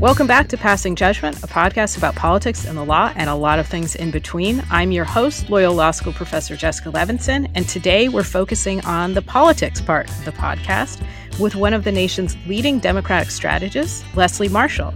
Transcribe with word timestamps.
Welcome 0.00 0.26
back 0.26 0.48
to 0.48 0.56
Passing 0.56 0.96
Judgment, 0.96 1.36
a 1.44 1.46
podcast 1.46 1.98
about 1.98 2.14
politics 2.14 2.64
and 2.64 2.74
the 2.74 2.82
law 2.82 3.12
and 3.16 3.28
a 3.28 3.34
lot 3.34 3.58
of 3.58 3.66
things 3.66 3.94
in 3.94 4.10
between. 4.10 4.64
I'm 4.70 4.92
your 4.92 5.04
host, 5.04 5.50
Loyola 5.50 5.74
Law 5.74 5.90
School 5.90 6.14
professor 6.14 6.56
Jessica 6.56 6.90
Levinson, 6.90 7.50
and 7.54 7.68
today 7.68 8.08
we're 8.08 8.22
focusing 8.22 8.82
on 8.86 9.12
the 9.12 9.20
politics 9.20 9.78
part 9.78 10.08
of 10.08 10.24
the 10.24 10.32
podcast 10.32 11.02
with 11.38 11.54
one 11.54 11.74
of 11.74 11.84
the 11.84 11.92
nation's 11.92 12.34
leading 12.46 12.78
Democratic 12.78 13.30
strategists, 13.30 14.02
Leslie 14.16 14.48
Marshall. 14.48 14.94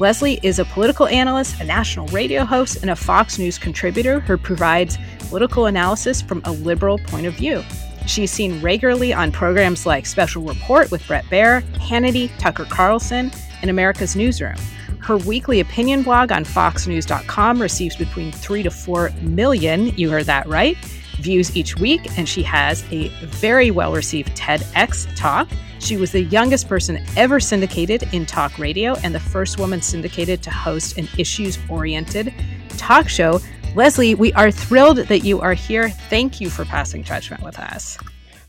Leslie 0.00 0.40
is 0.42 0.58
a 0.58 0.64
political 0.64 1.06
analyst, 1.06 1.60
a 1.60 1.64
national 1.64 2.08
radio 2.08 2.44
host, 2.44 2.78
and 2.82 2.90
a 2.90 2.96
Fox 2.96 3.38
News 3.38 3.56
contributor 3.56 4.18
who 4.18 4.36
provides 4.36 4.98
political 5.28 5.66
analysis 5.66 6.20
from 6.20 6.42
a 6.44 6.50
liberal 6.50 6.98
point 6.98 7.26
of 7.26 7.34
view. 7.34 7.62
She's 8.08 8.32
seen 8.32 8.60
regularly 8.60 9.12
on 9.12 9.30
programs 9.30 9.86
like 9.86 10.06
Special 10.06 10.42
Report 10.42 10.90
with 10.90 11.06
Bret 11.06 11.24
Baier, 11.26 11.62
Hannity, 11.74 12.36
Tucker 12.38 12.64
Carlson, 12.64 13.30
and 13.62 13.70
America's 13.70 14.16
Newsroom. 14.16 14.56
Her 15.00 15.16
weekly 15.16 15.60
opinion 15.60 16.02
blog 16.02 16.30
on 16.30 16.44
foxnews.com 16.44 17.60
receives 17.60 17.96
between 17.96 18.32
3 18.32 18.62
to 18.62 18.70
4 18.70 19.10
million, 19.22 19.88
you 19.96 20.10
heard 20.10 20.26
that 20.26 20.46
right, 20.46 20.76
views 21.20 21.56
each 21.56 21.76
week, 21.76 22.18
and 22.18 22.28
she 22.28 22.42
has 22.42 22.84
a 22.92 23.08
very 23.26 23.70
well 23.70 23.92
received 23.92 24.36
TEDx 24.36 25.14
talk. 25.16 25.48
She 25.78 25.96
was 25.96 26.12
the 26.12 26.22
youngest 26.24 26.68
person 26.68 27.02
ever 27.16 27.40
syndicated 27.40 28.02
in 28.12 28.26
talk 28.26 28.58
radio 28.58 28.94
and 29.02 29.14
the 29.14 29.20
first 29.20 29.58
woman 29.58 29.80
syndicated 29.80 30.42
to 30.42 30.50
host 30.50 30.98
an 30.98 31.08
issues 31.16 31.58
oriented 31.68 32.34
talk 32.76 33.08
show. 33.08 33.40
Leslie, 33.74 34.14
we 34.14 34.32
are 34.34 34.50
thrilled 34.50 34.98
that 34.98 35.20
you 35.20 35.40
are 35.40 35.54
here. 35.54 35.88
Thank 35.88 36.40
you 36.40 36.50
for 36.50 36.64
passing 36.64 37.02
judgment 37.02 37.42
with 37.42 37.58
us. 37.58 37.96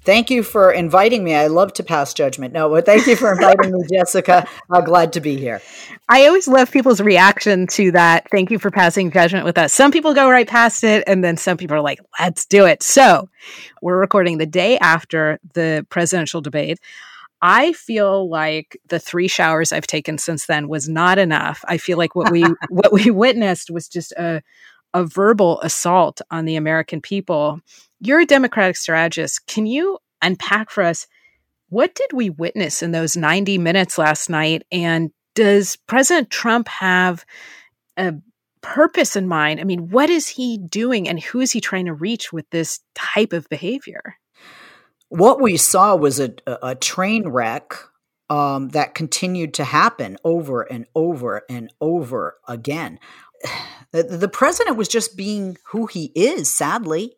Thank 0.04 0.32
you 0.32 0.42
for 0.42 0.72
inviting 0.72 1.24
me. 1.24 1.36
I 1.36 1.46
love 1.48 1.74
to 1.74 1.84
pass 1.84 2.14
judgment. 2.14 2.54
No, 2.54 2.70
but 2.70 2.88
thank 2.88 3.06
you 3.06 3.16
for 3.16 3.32
inviting 3.34 3.72
me, 3.72 3.84
Jessica. 3.94 4.48
I'm 4.72 4.84
glad 4.84 5.14
to 5.14 5.22
be 5.22 5.38
here. 5.38 5.62
I 6.10 6.26
always 6.26 6.48
love 6.48 6.72
people's 6.72 7.00
reaction 7.00 7.68
to 7.68 7.92
that. 7.92 8.28
Thank 8.32 8.50
you 8.50 8.58
for 8.58 8.72
passing 8.72 9.12
judgment 9.12 9.46
with 9.46 9.60
us. 9.60 9.74
Some 9.74 9.92
people 9.92 10.16
go 10.16 10.28
right 10.28 10.48
past 10.48 10.84
it, 10.84 11.04
and 11.06 11.24
then 11.24 11.38
some 11.38 11.56
people 11.56 11.78
are 11.78 11.82
like, 11.82 12.00
let's 12.20 12.48
do 12.48 12.66
it. 12.66 12.82
So 12.82 13.30
we're 13.84 14.00
recording 14.00 14.40
the 14.40 14.48
day 14.48 14.80
after 14.80 15.40
the 15.54 15.86
presidential 15.90 16.42
debate. 16.42 16.80
I 17.44 17.74
feel 17.74 18.28
like 18.28 18.80
the 18.88 19.00
three 19.00 19.28
showers 19.28 19.72
I've 19.72 19.88
taken 19.88 20.18
since 20.18 20.48
then 20.48 20.68
was 20.68 20.90
not 20.90 21.20
enough. 21.20 21.64
I 21.68 21.78
feel 21.78 21.98
like 21.98 22.16
what 22.16 22.32
we 22.32 22.44
what 22.70 22.92
we 22.92 23.12
witnessed 23.12 23.70
was 23.70 23.88
just 23.88 24.14
a 24.14 24.42
a 24.94 25.06
verbal 25.06 25.62
assault 25.62 26.22
on 26.30 26.46
the 26.46 26.56
American 26.56 27.02
people 27.02 27.62
you're 28.02 28.20
a 28.20 28.26
Democratic 28.26 28.76
strategist. 28.76 29.46
Can 29.46 29.66
you 29.68 30.00
unpack 30.22 30.72
for 30.72 30.84
us 30.84 31.08
what 31.70 31.96
did 31.96 32.12
we 32.12 32.30
witness 32.30 32.84
in 32.84 32.92
those 32.92 33.16
90 33.16 33.58
minutes 33.58 33.98
last 33.98 34.30
night? 34.30 34.64
And 34.74 35.12
does 35.36 35.78
President 35.88 36.30
Trump 36.30 36.68
have 36.68 37.26
a 37.96 38.16
purpose 38.60 39.16
in 39.16 39.26
mind? 39.26 39.62
I 39.62 39.64
mean, 39.64 39.90
what 39.90 40.10
is 40.10 40.28
he 40.28 40.58
doing 40.58 41.08
and 41.08 41.18
who 41.18 41.40
is 41.40 41.52
he 41.52 41.62
trying 41.62 41.86
to 41.86 41.94
reach 41.94 42.34
with 42.34 42.50
this 42.50 42.82
type 42.94 43.32
of 43.32 43.48
behavior? 43.48 44.18
What 45.08 45.40
we 45.40 45.56
saw 45.56 45.96
was 45.96 46.20
a, 46.20 46.34
a 46.46 46.76
train 46.76 47.30
wreck 47.30 47.74
um, 48.30 48.70
that 48.70 48.94
continued 48.94 49.54
to 49.56 49.64
happen 49.64 50.18
over 50.26 50.64
and 50.64 50.88
over 50.94 51.44
and 51.50 51.72
over 51.80 52.36
again. 52.48 53.00
The, 53.94 54.30
president 54.30 54.78
was 54.78 54.88
just 54.88 55.18
being 55.18 55.58
who 55.72 55.86
he 55.86 56.14
is, 56.16 56.50
sadly. 56.50 57.18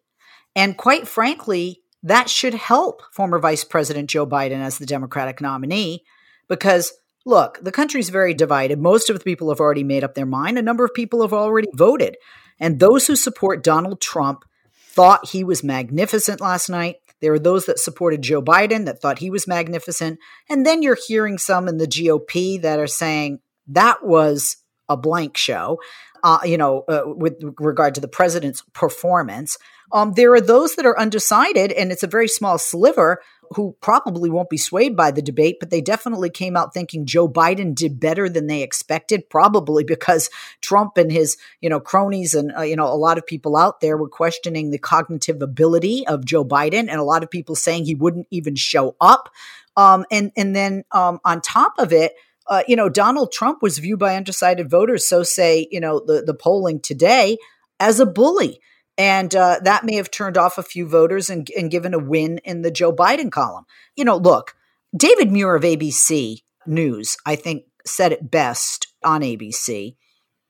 And 0.56 0.76
quite 0.76 1.08
frankly, 1.08 1.84
that 2.02 2.32
should 2.32 2.56
help 2.56 3.04
former 3.12 3.38
Vice 3.38 3.64
President 3.64 4.10
Joe 4.10 4.26
Biden 4.26 4.60
as 4.60 4.80
the 4.80 4.88
Democratic 4.88 5.40
nominee 5.40 6.04
because 6.50 6.92
look, 7.26 7.60
the 7.62 7.72
country's 7.72 8.10
very 8.10 8.34
divided. 8.34 8.80
Most 8.80 9.10
of 9.10 9.18
the 9.18 9.24
people 9.24 9.50
have 9.50 9.60
already 9.60 9.84
made 9.84 10.04
up 10.04 10.16
their 10.16 10.26
mind. 10.26 10.58
A 10.58 10.64
number 10.64 10.84
of 10.84 10.94
people 10.94 11.22
have 11.22 11.34
already 11.34 11.70
voted. 11.74 12.18
And 12.60 12.80
those 12.80 13.08
who 13.08 13.16
support 13.16 13.64
Donald 13.64 14.02
Trump 14.02 14.44
thought 14.76 15.30
he 15.30 15.44
was 15.44 15.64
magnificent 15.64 16.42
last 16.42 16.70
night. 16.70 16.98
There 17.22 17.34
are 17.34 17.40
those 17.40 17.66
that 17.66 17.80
supported 17.80 18.22
Joe 18.22 18.42
Biden 18.42 18.86
that 18.86 19.02
thought 19.02 19.20
he 19.20 19.30
was 19.30 19.48
magnificent. 19.48 20.20
And 20.50 20.66
then 20.66 20.82
you're 20.82 20.98
hearing 21.08 21.38
some 21.38 21.68
in 21.68 21.78
the 21.78 21.88
GOP 21.88 22.62
that 22.62 22.80
are 22.80 22.88
saying 22.88 23.40
that 23.68 24.06
was 24.06 24.58
a 24.90 24.98
blank 24.98 25.38
show, 25.38 25.80
uh, 26.24 26.40
you 26.46 26.58
know, 26.58 26.86
uh, 26.88 27.04
with 27.06 27.36
regard 27.60 27.96
to 27.96 28.02
the 28.02 28.08
president's 28.08 28.64
performance. 28.74 29.58
Um, 29.92 30.14
there 30.14 30.34
are 30.34 30.42
those 30.42 30.76
that 30.76 30.86
are 30.86 30.98
undecided, 30.98 31.72
and 31.72 31.92
it's 31.92 32.02
a 32.02 32.08
very 32.08 32.28
small 32.28 32.58
sliver 32.58 33.22
who 33.52 33.76
probably 33.82 34.30
won't 34.30 34.50
be 34.50 34.58
swayed 34.58 34.96
by 34.96 35.12
the 35.12 35.22
debate, 35.22 35.58
but 35.60 35.70
they 35.70 35.82
definitely 35.82 36.30
came 36.30 36.56
out 36.58 36.74
thinking 36.74 37.06
Joe 37.06 37.28
Biden 37.28 37.76
did 37.76 38.00
better 38.00 38.28
than 38.28 38.48
they 38.48 38.64
expected, 38.64 39.30
probably 39.30 39.84
because 39.88 40.30
Trump 40.62 40.98
and 40.98 41.12
his, 41.12 41.38
you 41.62 41.70
know, 41.70 41.80
cronies 41.80 42.34
and, 42.34 42.52
uh, 42.58 42.62
you 42.62 42.76
know, 42.76 42.88
a 42.88 42.96
lot 42.96 43.18
of 43.18 43.28
people 43.28 43.56
out 43.56 43.82
there 43.82 43.98
were 43.98 44.10
questioning 44.10 44.72
the 44.72 44.80
cognitive 44.80 45.42
ability 45.42 46.08
of 46.08 46.26
Joe 46.26 46.46
Biden 46.46 46.90
and 46.90 47.00
a 47.00 47.04
lot 47.04 47.22
of 47.22 47.30
people 47.30 47.56
saying 47.56 47.86
he 47.86 47.96
wouldn't 47.96 48.28
even 48.32 48.56
show 48.56 48.96
up. 49.00 49.30
Um, 49.76 50.06
and, 50.10 50.32
and 50.36 50.56
then 50.56 50.84
um, 50.92 51.20
on 51.26 51.42
top 51.42 51.74
of 51.78 51.94
it, 51.94 52.14
uh, 52.48 52.64
you 52.68 52.76
know, 52.76 52.90
Donald 52.90 53.32
Trump 53.32 53.62
was 53.62 53.80
viewed 53.80 54.00
by 54.00 54.16
undecided 54.16 54.70
voters, 54.70 55.08
so 55.08 55.24
say, 55.24 55.68
you 55.72 55.80
know, 55.80 56.02
the, 56.06 56.24
the 56.26 56.34
polling 56.34 56.80
today, 56.80 57.38
as 57.80 58.00
a 58.00 58.06
bully. 58.06 58.60
And 58.98 59.34
uh, 59.36 59.60
that 59.64 59.86
may 59.86 59.96
have 59.96 60.12
turned 60.12 60.38
off 60.38 60.58
a 60.58 60.64
few 60.64 60.88
voters 60.88 61.30
and, 61.30 61.50
and 61.58 61.72
given 61.72 61.94
a 61.94 62.00
win 62.00 62.40
in 62.44 62.62
the 62.62 62.72
Joe 62.72 62.94
Biden 62.94 63.32
column. 63.32 63.66
You 63.96 64.06
know, 64.06 64.18
look, 64.18 64.56
David 64.96 65.32
Muir 65.32 65.56
of 65.56 65.64
ABC 65.64 66.42
News, 66.68 67.18
I 67.26 67.36
think, 67.36 67.64
said 67.86 68.12
it 68.12 68.30
best 68.30 68.88
on 69.04 69.22
ABC. 69.22 69.96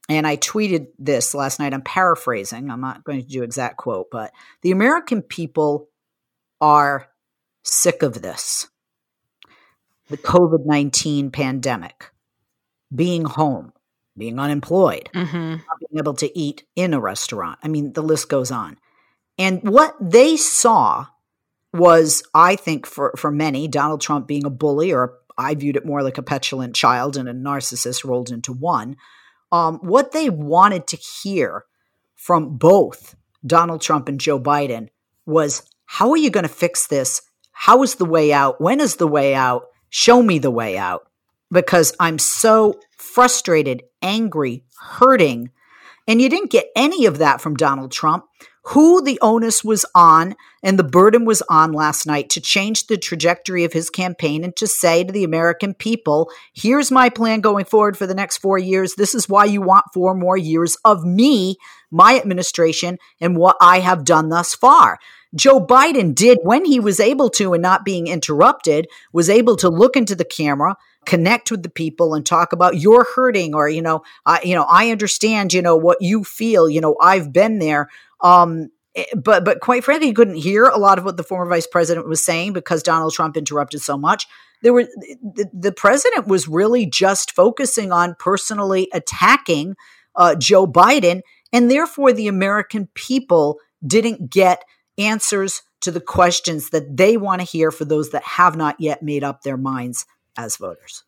And 0.09 0.27
I 0.27 0.35
tweeted 0.35 0.87
this 0.99 1.33
last 1.33 1.59
night. 1.59 1.73
I'm 1.73 1.81
paraphrasing. 1.81 2.69
I'm 2.69 2.81
not 2.81 3.05
going 3.05 3.21
to 3.21 3.27
do 3.27 3.43
exact 3.43 3.77
quote, 3.77 4.07
but 4.11 4.33
the 4.61 4.71
American 4.71 5.21
people 5.21 5.87
are 6.59 7.07
sick 7.63 8.03
of 8.03 8.21
this. 8.21 8.67
The 10.09 10.17
COVID 10.17 10.65
19 10.65 11.31
pandemic, 11.31 12.11
being 12.93 13.25
home, 13.25 13.73
being 14.17 14.39
unemployed, 14.39 15.09
mm-hmm. 15.13 15.51
not 15.51 15.79
being 15.79 15.99
able 15.99 16.13
to 16.15 16.37
eat 16.37 16.63
in 16.75 16.93
a 16.93 16.99
restaurant. 16.99 17.59
I 17.63 17.67
mean, 17.67 17.93
the 17.93 18.03
list 18.03 18.29
goes 18.29 18.51
on. 18.51 18.77
And 19.37 19.63
what 19.63 19.95
they 19.99 20.37
saw 20.37 21.07
was, 21.73 22.23
I 22.33 22.55
think, 22.55 22.85
for, 22.85 23.13
for 23.17 23.31
many, 23.31 23.67
Donald 23.67 24.01
Trump 24.01 24.27
being 24.27 24.45
a 24.45 24.49
bully, 24.49 24.93
or 24.93 25.15
I 25.37 25.55
viewed 25.55 25.75
it 25.75 25.85
more 25.85 26.03
like 26.03 26.17
a 26.17 26.23
petulant 26.23 26.75
child 26.75 27.17
and 27.17 27.27
a 27.27 27.33
narcissist 27.33 28.03
rolled 28.03 28.29
into 28.29 28.53
one. 28.53 28.97
Um, 29.51 29.79
what 29.79 30.11
they 30.11 30.29
wanted 30.29 30.87
to 30.87 30.97
hear 30.97 31.65
from 32.15 32.57
both 32.57 33.15
Donald 33.45 33.81
Trump 33.81 34.07
and 34.07 34.19
Joe 34.19 34.39
Biden 34.39 34.89
was 35.25 35.63
how 35.85 36.11
are 36.11 36.17
you 36.17 36.29
going 36.29 36.43
to 36.43 36.49
fix 36.49 36.87
this? 36.87 37.21
How 37.51 37.83
is 37.83 37.95
the 37.95 38.05
way 38.05 38.33
out? 38.33 38.61
When 38.61 38.79
is 38.79 38.95
the 38.95 39.07
way 39.07 39.35
out? 39.35 39.67
Show 39.95 40.23
me 40.23 40.39
the 40.39 40.49
way 40.49 40.75
out 40.75 41.07
because 41.51 41.93
I'm 41.99 42.17
so 42.17 42.79
frustrated, 42.97 43.83
angry, 44.01 44.63
hurting. 44.81 45.51
And 46.07 46.19
you 46.19 46.29
didn't 46.29 46.49
get 46.49 46.71
any 46.75 47.05
of 47.05 47.19
that 47.19 47.41
from 47.41 47.55
Donald 47.55 47.91
Trump, 47.91 48.25
who 48.63 49.03
the 49.03 49.19
onus 49.21 49.63
was 49.63 49.85
on 49.93 50.35
and 50.63 50.79
the 50.79 50.83
burden 50.83 51.25
was 51.25 51.43
on 51.47 51.73
last 51.73 52.07
night 52.07 52.31
to 52.31 52.41
change 52.41 52.87
the 52.87 52.97
trajectory 52.97 53.65
of 53.65 53.73
his 53.73 53.91
campaign 53.91 54.43
and 54.43 54.55
to 54.55 54.65
say 54.65 55.03
to 55.03 55.13
the 55.13 55.23
American 55.23 55.75
people, 55.75 56.31
here's 56.55 56.89
my 56.89 57.07
plan 57.07 57.41
going 57.41 57.65
forward 57.65 57.95
for 57.95 58.07
the 58.07 58.15
next 58.15 58.39
four 58.39 58.57
years. 58.57 58.95
This 58.95 59.13
is 59.13 59.29
why 59.29 59.45
you 59.45 59.61
want 59.61 59.85
four 59.93 60.15
more 60.15 60.37
years 60.37 60.75
of 60.83 61.05
me, 61.05 61.57
my 61.91 62.17
administration, 62.17 62.97
and 63.21 63.37
what 63.37 63.57
I 63.61 63.81
have 63.81 64.05
done 64.05 64.29
thus 64.29 64.55
far. 64.55 64.97
Joe 65.35 65.65
Biden 65.65 66.13
did 66.13 66.39
when 66.43 66.65
he 66.65 66.79
was 66.79 66.99
able 66.99 67.29
to 67.31 67.53
and 67.53 67.61
not 67.61 67.85
being 67.85 68.07
interrupted, 68.07 68.87
was 69.11 69.29
able 69.29 69.55
to 69.57 69.69
look 69.69 69.95
into 69.95 70.15
the 70.15 70.25
camera, 70.25 70.77
connect 71.05 71.49
with 71.51 71.63
the 71.63 71.69
people 71.69 72.13
and 72.13 72.25
talk 72.25 72.53
about 72.53 72.79
you're 72.79 73.05
hurting 73.15 73.53
or 73.55 73.67
you 73.67 73.81
know 73.81 74.03
I 74.25 74.41
you 74.43 74.55
know 74.55 74.65
I 74.69 74.91
understand 74.91 75.53
you 75.53 75.61
know 75.61 75.75
what 75.75 75.97
you 76.01 76.23
feel 76.23 76.69
you 76.69 76.81
know 76.81 76.95
I've 77.01 77.33
been 77.33 77.59
there. 77.59 77.89
Um 78.21 78.69
eh, 78.95 79.05
but 79.15 79.43
but 79.43 79.59
quite 79.59 79.83
frankly 79.83 80.07
you 80.07 80.13
couldn't 80.13 80.35
hear 80.35 80.65
a 80.65 80.77
lot 80.77 80.97
of 80.97 81.05
what 81.05 81.17
the 81.17 81.23
former 81.23 81.49
vice 81.49 81.67
president 81.67 82.07
was 82.07 82.23
saying 82.23 82.53
because 82.53 82.83
Donald 82.83 83.13
Trump 83.13 83.35
interrupted 83.35 83.81
so 83.81 83.97
much. 83.97 84.27
There 84.61 84.73
were 84.73 84.83
the, 84.83 85.49
the 85.51 85.73
president 85.73 86.27
was 86.27 86.47
really 86.47 86.85
just 86.85 87.31
focusing 87.31 87.91
on 87.91 88.15
personally 88.17 88.87
attacking 88.93 89.75
uh, 90.15 90.35
Joe 90.35 90.67
Biden 90.67 91.21
and 91.51 91.69
therefore 91.69 92.13
the 92.13 92.27
American 92.27 92.87
people 92.93 93.59
didn't 93.85 94.29
get 94.29 94.63
answers 94.97 95.61
to 95.81 95.91
the 95.91 96.01
questions 96.01 96.69
that 96.69 96.95
they 96.95 97.17
want 97.17 97.41
to 97.41 97.47
hear 97.47 97.71
for 97.71 97.85
those 97.85 98.11
that 98.11 98.23
have 98.23 98.55
not 98.55 98.79
yet 98.79 99.03
made 99.03 99.23
up 99.23 99.41
their 99.41 99.57
minds 99.57 100.05
as 100.37 100.57
voters. 100.57 101.03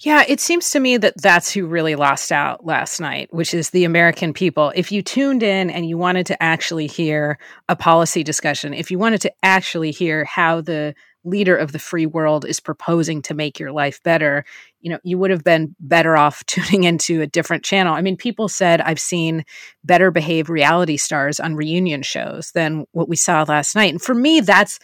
Yeah, 0.00 0.24
it 0.26 0.40
seems 0.40 0.70
to 0.70 0.80
me 0.80 0.96
that 0.96 1.20
that's 1.20 1.52
who 1.52 1.66
really 1.66 1.94
lost 1.94 2.32
out 2.32 2.64
last 2.64 3.00
night, 3.00 3.32
which 3.34 3.52
is 3.52 3.70
the 3.70 3.84
American 3.84 4.32
people. 4.32 4.72
If 4.74 4.90
you 4.90 5.02
tuned 5.02 5.42
in 5.42 5.68
and 5.68 5.86
you 5.86 5.98
wanted 5.98 6.24
to 6.26 6.42
actually 6.42 6.86
hear 6.86 7.38
a 7.68 7.76
policy 7.76 8.24
discussion, 8.24 8.72
if 8.72 8.90
you 8.90 8.98
wanted 8.98 9.20
to 9.22 9.32
actually 9.42 9.90
hear 9.90 10.24
how 10.24 10.62
the 10.62 10.94
leader 11.22 11.54
of 11.54 11.72
the 11.72 11.78
free 11.78 12.06
world 12.06 12.46
is 12.46 12.60
proposing 12.60 13.20
to 13.22 13.34
make 13.34 13.58
your 13.58 13.72
life 13.72 14.02
better, 14.02 14.44
you 14.80 14.90
know, 14.90 14.98
you 15.02 15.18
would 15.18 15.30
have 15.30 15.44
been 15.44 15.74
better 15.78 16.16
off 16.16 16.44
tuning 16.46 16.84
into 16.84 17.20
a 17.20 17.26
different 17.26 17.64
channel. 17.64 17.94
I 17.94 18.02
mean, 18.02 18.16
people 18.16 18.48
said 18.48 18.80
I've 18.80 19.00
seen 19.00 19.44
better 19.84 20.10
behaved 20.10 20.48
reality 20.48 20.96
stars 20.96 21.40
on 21.40 21.56
reunion 21.56 22.02
shows 22.02 22.52
than 22.52 22.86
what 22.92 23.08
we 23.08 23.16
saw 23.16 23.44
last 23.46 23.74
night. 23.74 23.92
And 23.92 24.02
for 24.02 24.14
me, 24.14 24.40
that's 24.40 24.78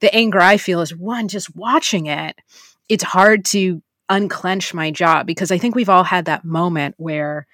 the 0.00 0.14
anger 0.14 0.40
I 0.40 0.56
feel 0.56 0.80
is 0.80 0.96
one, 0.96 1.28
just 1.28 1.54
watching 1.54 2.06
it, 2.06 2.36
it's 2.88 3.04
hard 3.04 3.44
to 3.46 3.82
unclench 4.08 4.74
my 4.74 4.90
jaw 4.90 5.22
because 5.22 5.50
I 5.50 5.58
think 5.58 5.74
we've 5.74 5.88
all 5.88 6.04
had 6.04 6.26
that 6.26 6.44
moment 6.44 6.96
where 6.98 7.46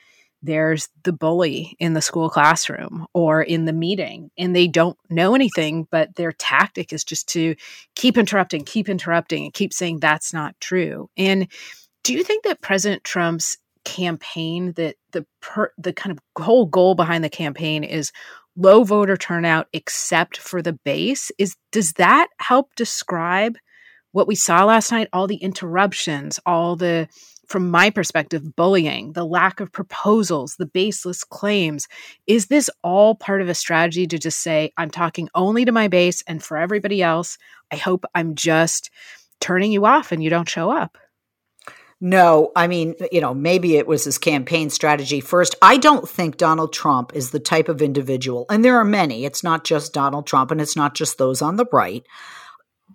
there's 0.42 0.88
the 1.02 1.12
bully 1.12 1.76
in 1.78 1.94
the 1.94 2.00
school 2.00 2.30
classroom 2.30 3.06
or 3.12 3.42
in 3.42 3.64
the 3.64 3.72
meeting 3.72 4.30
and 4.38 4.54
they 4.54 4.66
don't 4.66 4.96
know 5.10 5.34
anything 5.34 5.86
but 5.90 6.14
their 6.14 6.32
tactic 6.32 6.92
is 6.92 7.04
just 7.04 7.28
to 7.28 7.54
keep 7.96 8.16
interrupting 8.16 8.64
keep 8.64 8.88
interrupting 8.88 9.44
and 9.44 9.52
keep 9.52 9.72
saying 9.72 9.98
that's 9.98 10.32
not 10.32 10.54
true 10.60 11.10
and 11.16 11.48
do 12.08 12.14
you 12.14 12.25
think 12.25 12.44
that 12.44 12.62
president 12.62 13.05
trump's 13.05 13.58
campaign 13.84 14.72
that 14.72 14.96
the 15.12 15.26
per, 15.43 15.70
the 15.76 15.93
kind 15.93 16.10
of 16.10 16.43
whole 16.43 16.64
goal 16.64 16.94
behind 16.94 17.22
the 17.22 17.28
campaign 17.28 17.84
is 17.84 18.12
low 18.56 18.82
voter 18.82 19.14
turnout 19.14 19.66
except 19.75 20.38
for 20.38 20.62
the 20.62 20.72
base 20.72 21.31
is 21.37 21.55
does 21.70 21.93
that 21.93 22.28
help 22.38 22.75
describe 22.76 23.58
what 24.12 24.26
we 24.26 24.34
saw 24.34 24.64
last 24.64 24.90
night 24.90 25.08
all 25.12 25.26
the 25.26 25.37
interruptions 25.37 26.40
all 26.46 26.76
the 26.76 27.06
from 27.46 27.70
my 27.70 27.88
perspective, 27.88 28.54
bullying, 28.56 29.14
the 29.14 29.25
lack 29.25 29.58
of 29.58 29.72
proposals, 29.72 30.56
the 30.58 30.66
baseless 30.66 31.25
claims. 31.25 31.88
Is 32.26 32.49
this 32.49 32.69
all 32.84 33.14
part 33.14 33.40
of 33.40 33.49
a 33.49 33.54
strategy 33.54 34.06
to 34.06 34.19
just 34.19 34.40
say, 34.40 34.70
I'm 34.76 34.90
talking 34.90 35.31
only 35.34 35.64
to 35.64 35.72
my 35.72 35.88
base 35.88 36.22
and 36.26 36.43
for 36.44 36.58
everybody 36.58 37.02
else? 37.02 37.38
I 37.72 37.76
hope 37.76 38.04
I'm 38.14 38.34
just 38.34 38.90
turning 39.40 39.72
you 39.72 39.87
off 39.87 40.12
and 40.12 40.22
you 40.22 40.28
don't 40.28 40.46
show 40.46 40.70
up. 40.70 40.99
No, 42.00 42.52
I 42.54 42.68
mean, 42.68 42.94
you 43.10 43.20
know, 43.20 43.34
maybe 43.34 43.76
it 43.76 43.88
was 43.88 44.04
his 44.04 44.18
campaign 44.18 44.70
strategy. 44.70 45.20
First, 45.20 45.56
I 45.60 45.78
don't 45.78 46.08
think 46.08 46.36
Donald 46.36 46.72
Trump 46.72 47.10
is 47.14 47.30
the 47.30 47.40
type 47.40 47.68
of 47.68 47.82
individual, 47.82 48.46
and 48.48 48.64
there 48.64 48.76
are 48.76 48.84
many, 48.84 49.24
it's 49.24 49.42
not 49.42 49.64
just 49.64 49.94
Donald 49.94 50.26
Trump 50.26 50.52
and 50.52 50.60
it's 50.60 50.76
not 50.76 50.94
just 50.94 51.18
those 51.18 51.42
on 51.42 51.56
the 51.56 51.66
right 51.72 52.06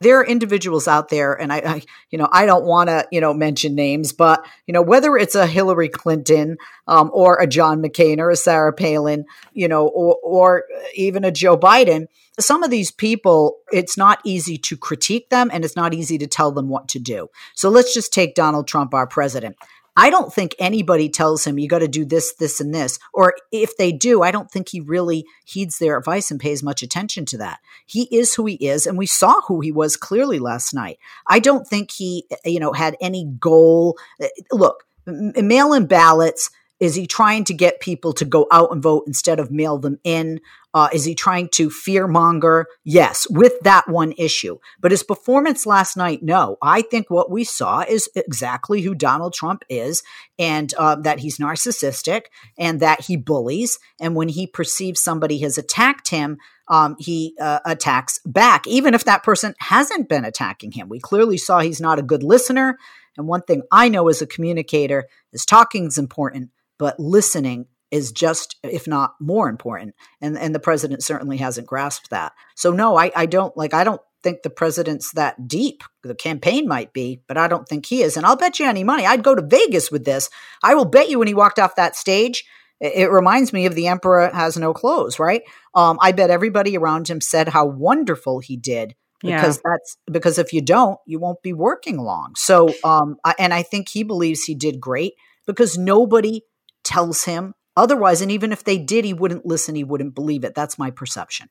there 0.04 0.20
are 0.20 0.26
individuals 0.26 0.88
out 0.88 1.10
there, 1.10 1.34
and 1.34 1.52
I, 1.52 1.58
I 1.58 1.82
you 2.10 2.18
know, 2.18 2.28
I 2.32 2.46
don't 2.46 2.66
want 2.66 2.90
to, 2.90 3.08
you 3.12 3.22
know, 3.22 3.34
mention 3.34 3.76
names, 3.76 4.12
but 4.12 4.46
you 4.68 4.74
know, 4.74 4.82
whether 4.82 5.18
it's 5.18 5.36
a 5.36 5.48
Hillary 5.48 5.90
Clinton 5.90 6.58
um, 6.88 7.10
or 7.14 7.38
a 7.38 7.48
John 7.48 7.82
McCain 7.82 8.20
or 8.20 8.30
a 8.30 8.36
Sarah 8.36 8.74
Palin, 8.74 9.26
you 9.54 9.68
know, 9.68 9.88
or, 9.88 10.18
or 10.24 10.64
even 10.96 11.24
a 11.24 11.32
Joe 11.32 11.58
Biden, 11.58 12.08
some 12.40 12.64
of 12.64 12.72
these 12.72 12.92
people, 12.92 13.58
it's 13.72 13.98
not 13.98 14.20
easy 14.24 14.58
to 14.58 14.78
critique 14.78 15.30
them, 15.30 15.50
and 15.54 15.64
it's 15.64 15.76
not 15.76 15.94
easy 15.94 16.18
to 16.18 16.28
tell 16.28 16.52
them 16.52 16.70
what 16.70 16.88
to 16.90 17.00
do. 17.00 17.30
So 17.56 17.70
let's 17.70 17.94
just 17.94 18.14
take 18.14 18.36
Donald 18.36 18.68
Trump, 18.68 18.94
our 18.94 19.08
president. 19.08 19.56
I 19.96 20.10
don't 20.10 20.34
think 20.34 20.56
anybody 20.58 21.08
tells 21.08 21.46
him 21.46 21.60
you 21.60 21.68
got 21.68 21.80
to 21.80 21.88
do 21.88 22.04
this, 22.04 22.34
this, 22.34 22.60
and 22.60 22.74
this. 22.74 22.98
Or 23.14 23.36
if 23.52 23.78
they 23.78 23.92
do, 23.92 24.24
I 24.24 24.32
don't 24.32 24.50
think 24.50 24.70
he 24.70 24.80
really 24.80 25.26
heeds 25.46 25.78
their 25.78 25.98
advice 25.98 26.32
and 26.32 26.40
pays 26.40 26.64
much 26.64 26.82
attention 26.82 27.26
to 27.28 27.38
that. 27.38 27.60
He 27.86 28.08
is 28.12 28.34
who 28.34 28.48
he 28.48 28.56
is, 28.56 28.88
and 28.88 28.98
we 28.98 29.06
saw 29.06 29.42
who 29.42 29.62
he 29.62 29.72
was 29.72 29.96
clearly 29.96 30.40
last 30.40 30.74
night. 30.74 30.98
I 31.28 31.40
don't 31.40 31.68
think 31.68 31.92
he, 31.92 32.26
you 32.44 32.60
know, 32.60 32.74
had 32.74 32.98
any 33.00 33.26
goal. 33.40 33.98
Uh, 34.22 34.28
look, 34.52 34.86
mail 35.06 35.74
in 35.74 35.86
ballots 35.86 36.50
is 36.84 36.96
he 36.96 37.08
trying 37.08 37.46
to 37.46 37.54
get 37.54 37.80
people 37.80 38.12
to 38.12 38.26
go 38.26 38.46
out 38.52 38.74
and 38.74 38.84
vote 38.84 39.06
instead 39.08 39.40
of 39.40 39.50
mail 39.50 39.78
them 39.78 40.00
in? 40.04 40.42
Uh, 40.74 40.90
is 40.92 41.06
he 41.06 41.16
trying 41.16 41.48
to 41.48 41.70
fear 41.70 42.08
monger? 42.08 42.66
Yes, 42.84 43.26
with 43.30 43.54
that 43.62 43.88
one 43.88 44.12
issue. 44.18 44.58
But 44.82 44.92
his 44.92 45.02
performance 45.02 45.66
last 45.66 45.96
night, 45.96 46.24
no. 46.24 46.58
I 46.62 46.82
think 46.82 47.10
what 47.10 47.32
we 47.32 47.46
saw 47.46 47.86
is 47.88 48.10
exactly 48.18 48.82
who 48.82 48.96
Donald 48.96 49.34
Trump 49.34 49.64
is 49.70 50.04
and 50.38 50.74
uh, 50.78 50.96
that 50.96 51.20
he's 51.20 51.38
narcissistic 51.38 52.24
and 52.58 52.82
that 52.82 53.00
he 53.00 53.16
bullies. 53.16 53.80
And 54.02 54.14
when 54.14 54.28
he 54.28 54.46
perceives 54.46 55.02
somebody 55.02 55.38
has 55.38 55.58
attacked 55.58 56.10
him, 56.10 56.38
um, 56.68 56.98
he 57.00 57.34
uh, 57.40 57.60
attacks 57.66 58.20
back, 58.26 58.68
even 58.68 58.94
if 58.94 59.06
that 59.06 59.24
person 59.24 59.56
hasn't 59.60 60.10
been 60.10 60.26
attacking 60.26 60.74
him. 60.74 60.90
We 60.90 61.00
clearly 61.00 61.38
saw 61.38 61.62
he's 61.62 61.80
not 61.80 61.98
a 62.00 62.04
good 62.04 62.24
listener. 62.24 62.78
And 63.16 63.26
one 63.26 63.44
thing 63.44 63.62
I 63.72 63.88
know 63.88 64.10
as 64.10 64.22
a 64.22 64.28
communicator 64.28 65.08
is 65.32 65.46
talking 65.46 65.86
is 65.86 65.98
important, 65.98 66.50
but 66.78 67.00
listening 67.00 67.68
is 67.92 68.12
just, 68.12 68.56
if 68.64 68.88
not 68.88 69.14
more 69.20 69.50
important. 69.50 69.94
And 70.20 70.38
and 70.38 70.54
the 70.56 70.60
president 70.60 71.04
certainly 71.04 71.38
hasn't 71.38 71.68
grasped 71.68 72.10
that. 72.10 72.34
So 72.56 72.72
no, 72.72 72.98
I, 72.98 73.12
I 73.16 73.26
don't 73.28 73.56
like 73.56 73.74
I 73.74 73.84
don't 73.84 74.02
think 74.24 74.42
the 74.42 74.50
president's 74.50 75.12
that 75.12 75.48
deep. 75.48 75.84
The 76.02 76.16
campaign 76.16 76.68
might 76.68 76.94
be, 76.94 77.22
but 77.28 77.38
I 77.38 77.48
don't 77.48 77.68
think 77.68 77.86
he 77.86 78.02
is. 78.02 78.18
And 78.18 78.26
I'll 78.26 78.38
bet 78.38 78.60
you 78.60 78.68
any 78.68 78.84
money, 78.84 79.06
I'd 79.06 79.24
go 79.24 79.36
to 79.36 79.46
Vegas 79.46 79.92
with 79.92 80.06
this. 80.06 80.30
I 80.64 80.74
will 80.76 80.86
bet 80.86 81.10
you 81.10 81.20
when 81.20 81.28
he 81.28 81.34
walked 81.34 81.60
off 81.60 81.76
that 81.76 81.96
stage, 81.96 82.46
it, 82.80 83.12
reminds 83.12 83.54
me 83.54 83.66
of 83.66 83.76
the 83.76 83.88
emperor 83.88 84.30
has 84.34 84.58
no 84.58 84.74
clothes, 84.74 85.20
right? 85.20 85.44
Um, 85.76 85.98
I 86.02 86.12
bet 86.14 86.30
everybody 86.30 86.78
around 86.78 87.08
him 87.08 87.22
said 87.22 87.48
how 87.48 87.66
wonderful 87.66 88.40
he 88.40 88.58
did 88.58 88.96
because 89.22 89.58
yeah. 89.58 89.72
that's 89.72 89.98
because 90.12 90.38
if 90.38 90.52
you 90.52 90.62
don't, 90.62 91.00
you 91.06 91.20
won't 91.20 91.42
be 91.42 91.54
working 91.54 91.98
long. 91.98 92.34
So, 92.36 92.74
um, 92.84 93.18
I, 93.24 93.36
and 93.40 93.54
I 93.54 93.64
think 93.64 93.88
he 93.90 94.04
believes 94.04 94.44
he 94.44 94.56
did 94.56 94.82
great 94.82 95.14
because 95.46 95.78
nobody 95.78 96.42
tells 96.84 97.26
him 97.26 97.54
otherwise. 97.76 98.22
And 98.22 98.32
even 98.32 98.52
if 98.52 98.64
they 98.64 98.78
did, 98.78 99.06
he 99.06 99.14
wouldn't 99.14 99.46
listen. 99.46 99.76
He 99.76 99.84
wouldn't 99.84 100.16
believe 100.16 100.44
it. 100.44 100.56
That's 100.56 100.78
my 100.78 100.92
perception. 100.92 101.50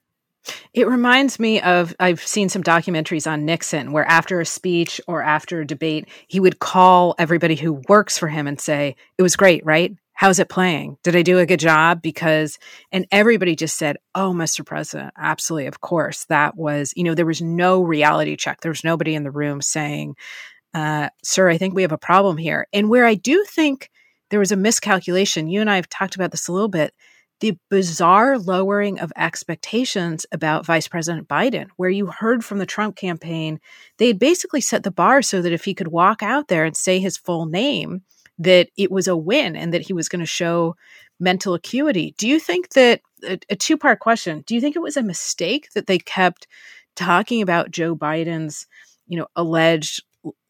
It 0.74 0.88
reminds 0.88 1.38
me 1.38 1.60
of 1.60 1.94
I've 2.00 2.20
seen 2.20 2.48
some 2.48 2.64
documentaries 2.64 3.30
on 3.30 3.44
Nixon 3.44 3.92
where 3.92 4.04
after 4.04 4.40
a 4.40 4.46
speech 4.46 5.00
or 5.06 5.22
after 5.22 5.60
a 5.60 5.66
debate, 5.66 6.08
he 6.26 6.40
would 6.40 6.58
call 6.58 7.14
everybody 7.18 7.54
who 7.54 7.82
works 7.88 8.18
for 8.18 8.28
him 8.28 8.46
and 8.46 8.60
say, 8.60 8.96
It 9.18 9.22
was 9.22 9.36
great, 9.36 9.64
right? 9.64 9.94
How's 10.14 10.38
it 10.38 10.48
playing? 10.48 10.98
Did 11.02 11.16
I 11.16 11.22
do 11.22 11.38
a 11.38 11.46
good 11.46 11.60
job? 11.60 12.02
Because, 12.02 12.58
and 12.92 13.06
everybody 13.10 13.56
just 13.56 13.76
said, 13.78 13.98
Oh, 14.14 14.32
Mr. 14.32 14.66
President, 14.66 15.12
absolutely, 15.16 15.66
of 15.66 15.80
course. 15.80 16.24
That 16.24 16.56
was, 16.56 16.92
you 16.96 17.04
know, 17.04 17.14
there 17.14 17.26
was 17.26 17.42
no 17.42 17.82
reality 17.82 18.36
check. 18.36 18.60
There 18.60 18.72
was 18.72 18.84
nobody 18.84 19.14
in 19.14 19.24
the 19.24 19.30
room 19.30 19.62
saying, 19.62 20.16
uh, 20.74 21.10
Sir, 21.22 21.48
I 21.50 21.58
think 21.58 21.74
we 21.74 21.82
have 21.82 21.92
a 21.92 21.98
problem 21.98 22.36
here. 22.36 22.66
And 22.72 22.88
where 22.88 23.06
I 23.06 23.14
do 23.14 23.44
think 23.44 23.90
there 24.32 24.40
was 24.40 24.50
a 24.50 24.56
miscalculation. 24.56 25.46
You 25.46 25.60
and 25.60 25.68
I 25.70 25.76
have 25.76 25.90
talked 25.90 26.14
about 26.14 26.30
this 26.30 26.48
a 26.48 26.52
little 26.52 26.66
bit. 26.66 26.94
The 27.40 27.58
bizarre 27.68 28.38
lowering 28.38 28.98
of 28.98 29.12
expectations 29.14 30.24
about 30.32 30.64
Vice 30.64 30.88
President 30.88 31.28
Biden, 31.28 31.66
where 31.76 31.90
you 31.90 32.06
heard 32.06 32.42
from 32.42 32.56
the 32.56 32.64
Trump 32.64 32.96
campaign, 32.96 33.60
they 33.98 34.06
had 34.06 34.18
basically 34.18 34.62
set 34.62 34.84
the 34.84 34.90
bar 34.90 35.20
so 35.20 35.42
that 35.42 35.52
if 35.52 35.66
he 35.66 35.74
could 35.74 35.88
walk 35.88 36.22
out 36.22 36.48
there 36.48 36.64
and 36.64 36.74
say 36.74 36.98
his 36.98 37.18
full 37.18 37.44
name, 37.44 38.02
that 38.38 38.70
it 38.74 38.90
was 38.90 39.06
a 39.06 39.14
win 39.14 39.54
and 39.54 39.74
that 39.74 39.82
he 39.82 39.92
was 39.92 40.08
going 40.08 40.20
to 40.20 40.26
show 40.26 40.76
mental 41.20 41.52
acuity. 41.52 42.14
Do 42.16 42.26
you 42.26 42.40
think 42.40 42.70
that 42.70 43.02
a, 43.28 43.38
a 43.50 43.56
two 43.56 43.76
part 43.76 44.00
question? 44.00 44.44
Do 44.46 44.54
you 44.54 44.62
think 44.62 44.76
it 44.76 44.82
was 44.82 44.96
a 44.96 45.02
mistake 45.02 45.68
that 45.74 45.88
they 45.88 45.98
kept 45.98 46.46
talking 46.96 47.42
about 47.42 47.70
Joe 47.70 47.94
Biden's, 47.94 48.66
you 49.06 49.18
know, 49.18 49.26
alleged 49.36 50.02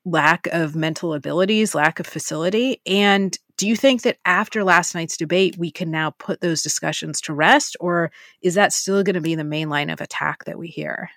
lack 0.05 0.47
of 0.53 0.77
mental 0.77 1.15
abilities, 1.15 1.75
lack 1.75 1.99
of 1.99 2.07
facility? 2.07 2.81
And 2.87 3.37
do 3.63 3.69
you 3.69 3.77
think 3.77 4.03
that 4.03 4.19
after 4.25 4.65
last 4.65 4.93
night's 4.93 5.17
debate, 5.17 5.57
we 5.57 5.71
can 5.71 5.89
now 5.89 6.11
put 6.19 6.41
those 6.41 6.65
discussions 6.65 7.21
to 7.21 7.33
rest, 7.33 7.77
or 7.79 8.11
is 8.41 8.55
that 8.55 8.73
still 8.73 9.05
going 9.05 9.15
to 9.15 9.21
be 9.21 9.37
the 9.37 9.45
main 9.45 9.69
line 9.69 9.89
of 9.89 10.01
attack 10.01 10.47
that 10.47 10.59
we 10.59 10.67
hear? 10.67 11.11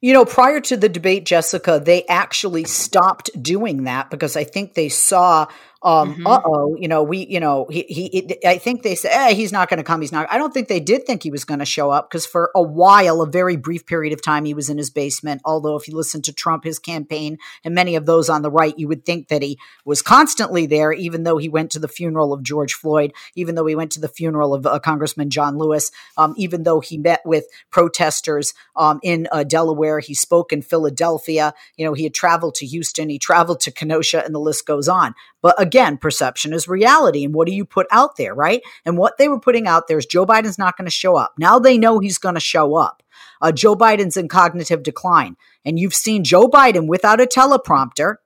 You 0.00 0.14
know, 0.14 0.24
prior 0.24 0.62
to 0.62 0.78
the 0.78 0.88
debate, 0.88 1.26
Jessica, 1.26 1.78
they 1.78 2.06
actually 2.06 2.64
stopped 2.64 3.28
doing 3.42 3.84
that 3.84 4.08
because 4.08 4.34
I 4.34 4.44
think 4.44 4.72
they 4.72 4.88
saw 4.88 5.48
um, 5.82 6.14
mm-hmm. 6.14 6.26
uh 6.26 6.40
oh, 6.44 6.76
you 6.78 6.88
know, 6.88 7.02
we, 7.02 7.26
you 7.26 7.40
know, 7.40 7.66
he, 7.70 7.82
he, 7.88 8.38
I 8.46 8.58
think 8.58 8.82
they 8.82 8.94
said, 8.94 9.12
eh, 9.12 9.32
he's 9.32 9.52
not 9.52 9.70
going 9.70 9.78
to 9.78 9.84
come. 9.84 10.02
He's 10.02 10.12
not. 10.12 10.26
I 10.30 10.36
don't 10.36 10.52
think 10.52 10.68
they 10.68 10.80
did 10.80 11.06
think 11.06 11.22
he 11.22 11.30
was 11.30 11.44
going 11.44 11.60
to 11.60 11.64
show 11.64 11.90
up 11.90 12.10
because 12.10 12.26
for 12.26 12.50
a 12.54 12.62
while, 12.62 13.22
a 13.22 13.26
very 13.26 13.56
brief 13.56 13.86
period 13.86 14.12
of 14.12 14.22
time, 14.22 14.44
he 14.44 14.52
was 14.52 14.68
in 14.68 14.76
his 14.76 14.90
basement. 14.90 15.40
Although, 15.44 15.76
if 15.76 15.88
you 15.88 15.96
listen 15.96 16.20
to 16.22 16.34
Trump, 16.34 16.64
his 16.64 16.78
campaign, 16.78 17.38
and 17.64 17.74
many 17.74 17.96
of 17.96 18.04
those 18.04 18.28
on 18.28 18.42
the 18.42 18.50
right, 18.50 18.78
you 18.78 18.88
would 18.88 19.06
think 19.06 19.28
that 19.28 19.40
he 19.40 19.58
was 19.86 20.02
constantly 20.02 20.66
there, 20.66 20.92
even 20.92 21.22
though 21.22 21.38
he 21.38 21.48
went 21.48 21.70
to 21.70 21.78
the 21.78 21.88
funeral 21.88 22.34
of 22.34 22.42
George 22.42 22.74
Floyd, 22.74 23.14
even 23.34 23.54
though 23.54 23.66
he 23.66 23.74
went 23.74 23.92
to 23.92 24.00
the 24.00 24.08
funeral 24.08 24.52
of 24.52 24.66
uh, 24.66 24.78
Congressman 24.80 25.30
John 25.30 25.56
Lewis, 25.56 25.90
um, 26.18 26.34
even 26.36 26.64
though 26.64 26.80
he 26.80 26.98
met 26.98 27.22
with 27.24 27.46
protesters 27.70 28.52
um, 28.76 29.00
in 29.02 29.28
uh, 29.32 29.44
Delaware, 29.44 30.00
he 30.00 30.14
spoke 30.14 30.52
in 30.52 30.60
Philadelphia. 30.60 31.54
You 31.76 31.86
know, 31.86 31.94
he 31.94 32.04
had 32.04 32.14
traveled 32.14 32.54
to 32.56 32.66
Houston, 32.66 33.08
he 33.08 33.18
traveled 33.18 33.60
to 33.60 33.70
Kenosha, 33.70 34.22
and 34.22 34.34
the 34.34 34.40
list 34.40 34.66
goes 34.66 34.88
on. 34.88 35.14
But 35.42 35.60
again, 35.60 35.96
perception 35.96 36.52
is 36.52 36.68
reality. 36.68 37.24
And 37.24 37.34
what 37.34 37.46
do 37.46 37.54
you 37.54 37.64
put 37.64 37.86
out 37.90 38.16
there, 38.16 38.34
right? 38.34 38.62
And 38.84 38.98
what 38.98 39.16
they 39.18 39.28
were 39.28 39.40
putting 39.40 39.66
out 39.66 39.88
there 39.88 39.98
is 39.98 40.06
Joe 40.06 40.26
Biden's 40.26 40.58
not 40.58 40.76
going 40.76 40.86
to 40.86 40.90
show 40.90 41.16
up. 41.16 41.34
Now 41.38 41.58
they 41.58 41.78
know 41.78 41.98
he's 41.98 42.18
going 42.18 42.34
to 42.34 42.40
show 42.40 42.76
up. 42.76 43.02
Uh, 43.40 43.52
Joe 43.52 43.74
Biden's 43.74 44.16
in 44.16 44.28
cognitive 44.28 44.82
decline. 44.82 45.36
And 45.64 45.78
you've 45.78 45.94
seen 45.94 46.24
Joe 46.24 46.46
Biden 46.46 46.86
without 46.86 47.20
a 47.20 47.26
teleprompter, 47.26 48.16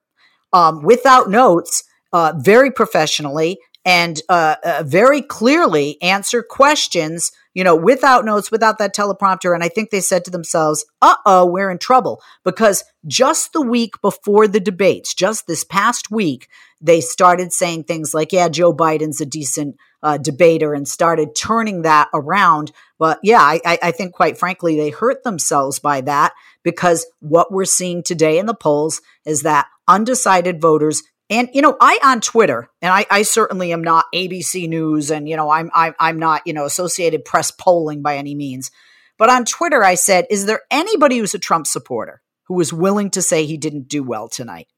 um, 0.52 0.82
without 0.82 1.30
notes, 1.30 1.84
uh, 2.12 2.32
very 2.36 2.70
professionally, 2.70 3.58
and 3.84 4.20
uh, 4.28 4.56
uh, 4.64 4.82
very 4.86 5.20
clearly 5.20 6.00
answer 6.00 6.42
questions, 6.42 7.32
you 7.52 7.62
know, 7.62 7.76
without 7.76 8.24
notes, 8.24 8.50
without 8.50 8.78
that 8.78 8.94
teleprompter. 8.94 9.54
And 9.54 9.62
I 9.62 9.68
think 9.68 9.90
they 9.90 10.00
said 10.00 10.24
to 10.24 10.30
themselves, 10.30 10.86
uh 11.02 11.16
oh, 11.26 11.44
we're 11.46 11.70
in 11.70 11.78
trouble. 11.78 12.22
Because 12.44 12.82
just 13.06 13.52
the 13.52 13.60
week 13.60 14.00
before 14.00 14.48
the 14.48 14.60
debates, 14.60 15.12
just 15.12 15.46
this 15.46 15.64
past 15.64 16.10
week, 16.10 16.48
they 16.84 17.00
started 17.00 17.52
saying 17.52 17.84
things 17.84 18.12
like, 18.12 18.30
yeah, 18.30 18.48
Joe 18.48 18.74
Biden's 18.74 19.20
a 19.20 19.26
decent 19.26 19.76
uh, 20.02 20.18
debater 20.18 20.74
and 20.74 20.86
started 20.86 21.34
turning 21.34 21.82
that 21.82 22.08
around. 22.12 22.72
But 22.98 23.20
yeah, 23.22 23.40
I, 23.40 23.60
I 23.64 23.90
think 23.90 24.12
quite 24.12 24.36
frankly, 24.38 24.76
they 24.76 24.90
hurt 24.90 25.24
themselves 25.24 25.78
by 25.78 26.02
that 26.02 26.34
because 26.62 27.06
what 27.20 27.50
we're 27.50 27.64
seeing 27.64 28.02
today 28.02 28.38
in 28.38 28.44
the 28.44 28.54
polls 28.54 29.00
is 29.24 29.42
that 29.42 29.66
undecided 29.88 30.60
voters 30.60 31.02
and 31.30 31.48
you 31.54 31.62
know, 31.62 31.74
I 31.80 31.98
on 32.02 32.20
Twitter, 32.20 32.68
and 32.82 32.92
I, 32.92 33.06
I, 33.10 33.22
certainly 33.22 33.72
am 33.72 33.82
not 33.82 34.04
ABC 34.14 34.68
News, 34.68 35.10
and 35.10 35.26
you 35.26 35.36
know, 35.36 35.48
I'm, 35.48 35.70
I'm 35.74 35.94
I'm 35.98 36.18
not 36.18 36.42
you 36.44 36.52
know 36.52 36.66
Associated 36.66 37.24
Press 37.24 37.50
polling 37.50 38.02
by 38.02 38.18
any 38.18 38.34
means. 38.34 38.70
But 39.16 39.30
on 39.30 39.46
Twitter, 39.46 39.82
I 39.82 39.94
said, 39.94 40.26
"Is 40.28 40.44
there 40.44 40.60
anybody 40.70 41.16
who's 41.16 41.32
a 41.32 41.38
Trump 41.38 41.66
supporter 41.66 42.20
who 42.48 42.60
is 42.60 42.74
willing 42.74 43.08
to 43.12 43.22
say 43.22 43.46
he 43.46 43.56
didn't 43.56 43.88
do 43.88 44.02
well 44.02 44.28
tonight?" 44.28 44.68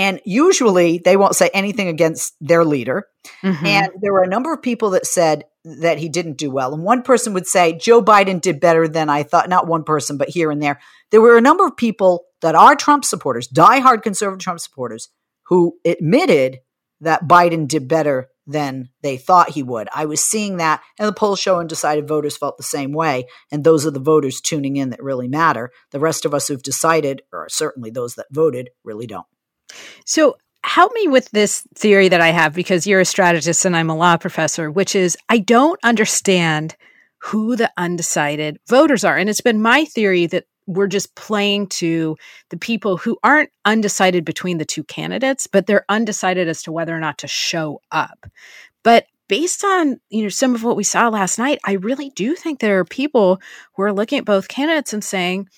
And 0.00 0.18
usually, 0.24 0.96
they 1.04 1.18
won't 1.18 1.36
say 1.36 1.50
anything 1.52 1.88
against 1.88 2.34
their 2.40 2.64
leader. 2.64 3.06
Mm-hmm. 3.44 3.66
And 3.66 3.90
there 4.00 4.14
were 4.14 4.22
a 4.22 4.28
number 4.28 4.50
of 4.50 4.62
people 4.62 4.88
that 4.90 5.04
said 5.04 5.44
that 5.62 5.98
he 5.98 6.08
didn't 6.08 6.38
do 6.38 6.50
well. 6.50 6.72
And 6.72 6.82
one 6.82 7.02
person 7.02 7.34
would 7.34 7.46
say, 7.46 7.76
"Joe 7.76 8.02
Biden 8.02 8.40
did 8.40 8.60
better 8.60 8.88
than 8.88 9.10
I 9.10 9.24
thought." 9.24 9.50
Not 9.50 9.66
one 9.66 9.84
person, 9.84 10.16
but 10.16 10.30
here 10.30 10.50
and 10.50 10.62
there, 10.62 10.80
there 11.10 11.20
were 11.20 11.36
a 11.36 11.42
number 11.42 11.66
of 11.66 11.76
people 11.76 12.24
that 12.40 12.54
are 12.54 12.74
Trump 12.74 13.04
supporters, 13.04 13.46
diehard 13.46 14.02
conservative 14.02 14.42
Trump 14.42 14.60
supporters 14.60 15.10
who 15.48 15.74
admitted 15.84 16.60
that 17.02 17.28
Biden 17.28 17.68
did 17.68 17.86
better 17.86 18.30
than 18.46 18.88
they 19.02 19.18
thought 19.18 19.50
he 19.50 19.62
would. 19.62 19.90
I 19.94 20.06
was 20.06 20.24
seeing 20.24 20.56
that, 20.56 20.80
and 20.98 21.06
the 21.06 21.12
polls 21.12 21.40
show 21.40 21.60
undecided 21.60 22.08
voters 22.08 22.38
felt 22.38 22.56
the 22.56 22.62
same 22.62 22.92
way. 22.92 23.26
And 23.52 23.64
those 23.64 23.84
are 23.84 23.90
the 23.90 24.00
voters 24.00 24.40
tuning 24.40 24.76
in 24.76 24.90
that 24.90 25.02
really 25.02 25.28
matter. 25.28 25.72
The 25.90 26.00
rest 26.00 26.24
of 26.24 26.32
us 26.32 26.48
who've 26.48 26.62
decided, 26.62 27.20
or 27.34 27.50
certainly 27.50 27.90
those 27.90 28.14
that 28.14 28.28
voted, 28.32 28.70
really 28.82 29.06
don't. 29.06 29.26
So, 30.04 30.36
help 30.62 30.92
me 30.94 31.08
with 31.08 31.30
this 31.30 31.66
theory 31.74 32.08
that 32.08 32.20
I 32.20 32.28
have 32.28 32.54
because 32.54 32.86
you're 32.86 33.00
a 33.00 33.04
strategist 33.04 33.64
and 33.64 33.74
I'm 33.74 33.88
a 33.88 33.96
law 33.96 34.16
professor, 34.16 34.70
which 34.70 34.94
is 34.94 35.16
I 35.28 35.38
don't 35.38 35.80
understand 35.82 36.76
who 37.18 37.56
the 37.56 37.70
undecided 37.76 38.58
voters 38.68 39.04
are. 39.04 39.16
And 39.16 39.28
it's 39.28 39.40
been 39.40 39.62
my 39.62 39.84
theory 39.84 40.26
that 40.26 40.44
we're 40.66 40.86
just 40.86 41.14
playing 41.16 41.66
to 41.66 42.16
the 42.50 42.56
people 42.56 42.96
who 42.96 43.18
aren't 43.24 43.50
undecided 43.64 44.24
between 44.24 44.58
the 44.58 44.64
two 44.64 44.84
candidates, 44.84 45.46
but 45.46 45.66
they're 45.66 45.84
undecided 45.88 46.48
as 46.48 46.62
to 46.62 46.72
whether 46.72 46.94
or 46.94 47.00
not 47.00 47.18
to 47.18 47.26
show 47.26 47.80
up. 47.90 48.26
But 48.82 49.06
based 49.28 49.64
on 49.64 50.00
you 50.10 50.24
know 50.24 50.28
some 50.28 50.54
of 50.54 50.64
what 50.64 50.76
we 50.76 50.84
saw 50.84 51.08
last 51.08 51.38
night, 51.38 51.58
I 51.64 51.72
really 51.72 52.10
do 52.10 52.34
think 52.34 52.60
there 52.60 52.78
are 52.78 52.84
people 52.84 53.40
who 53.74 53.82
are 53.82 53.92
looking 53.92 54.18
at 54.18 54.24
both 54.24 54.48
candidates 54.48 54.92
and 54.92 55.04
saying, 55.04 55.48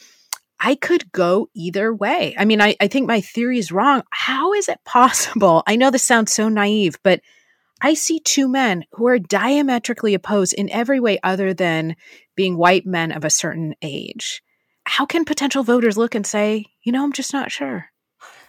I 0.62 0.76
could 0.76 1.10
go 1.12 1.48
either 1.54 1.92
way. 1.92 2.34
I 2.38 2.44
mean, 2.44 2.60
I, 2.60 2.76
I 2.80 2.86
think 2.86 3.08
my 3.08 3.20
theory 3.20 3.58
is 3.58 3.72
wrong. 3.72 4.02
How 4.10 4.52
is 4.52 4.68
it 4.68 4.78
possible? 4.84 5.62
I 5.66 5.76
know 5.76 5.90
this 5.90 6.04
sounds 6.04 6.32
so 6.32 6.48
naive, 6.48 6.98
but 7.02 7.20
I 7.80 7.94
see 7.94 8.20
two 8.20 8.48
men 8.48 8.84
who 8.92 9.08
are 9.08 9.18
diametrically 9.18 10.14
opposed 10.14 10.54
in 10.54 10.70
every 10.70 11.00
way 11.00 11.18
other 11.24 11.52
than 11.52 11.96
being 12.36 12.56
white 12.56 12.86
men 12.86 13.10
of 13.10 13.24
a 13.24 13.30
certain 13.30 13.74
age 13.82 14.42
how 14.84 15.06
can 15.06 15.24
potential 15.24 15.62
voters 15.62 15.96
look 15.96 16.14
and 16.14 16.26
say, 16.26 16.66
you 16.82 16.92
know, 16.92 17.04
I'm 17.04 17.12
just 17.12 17.32
not 17.32 17.52
sure? 17.52 17.86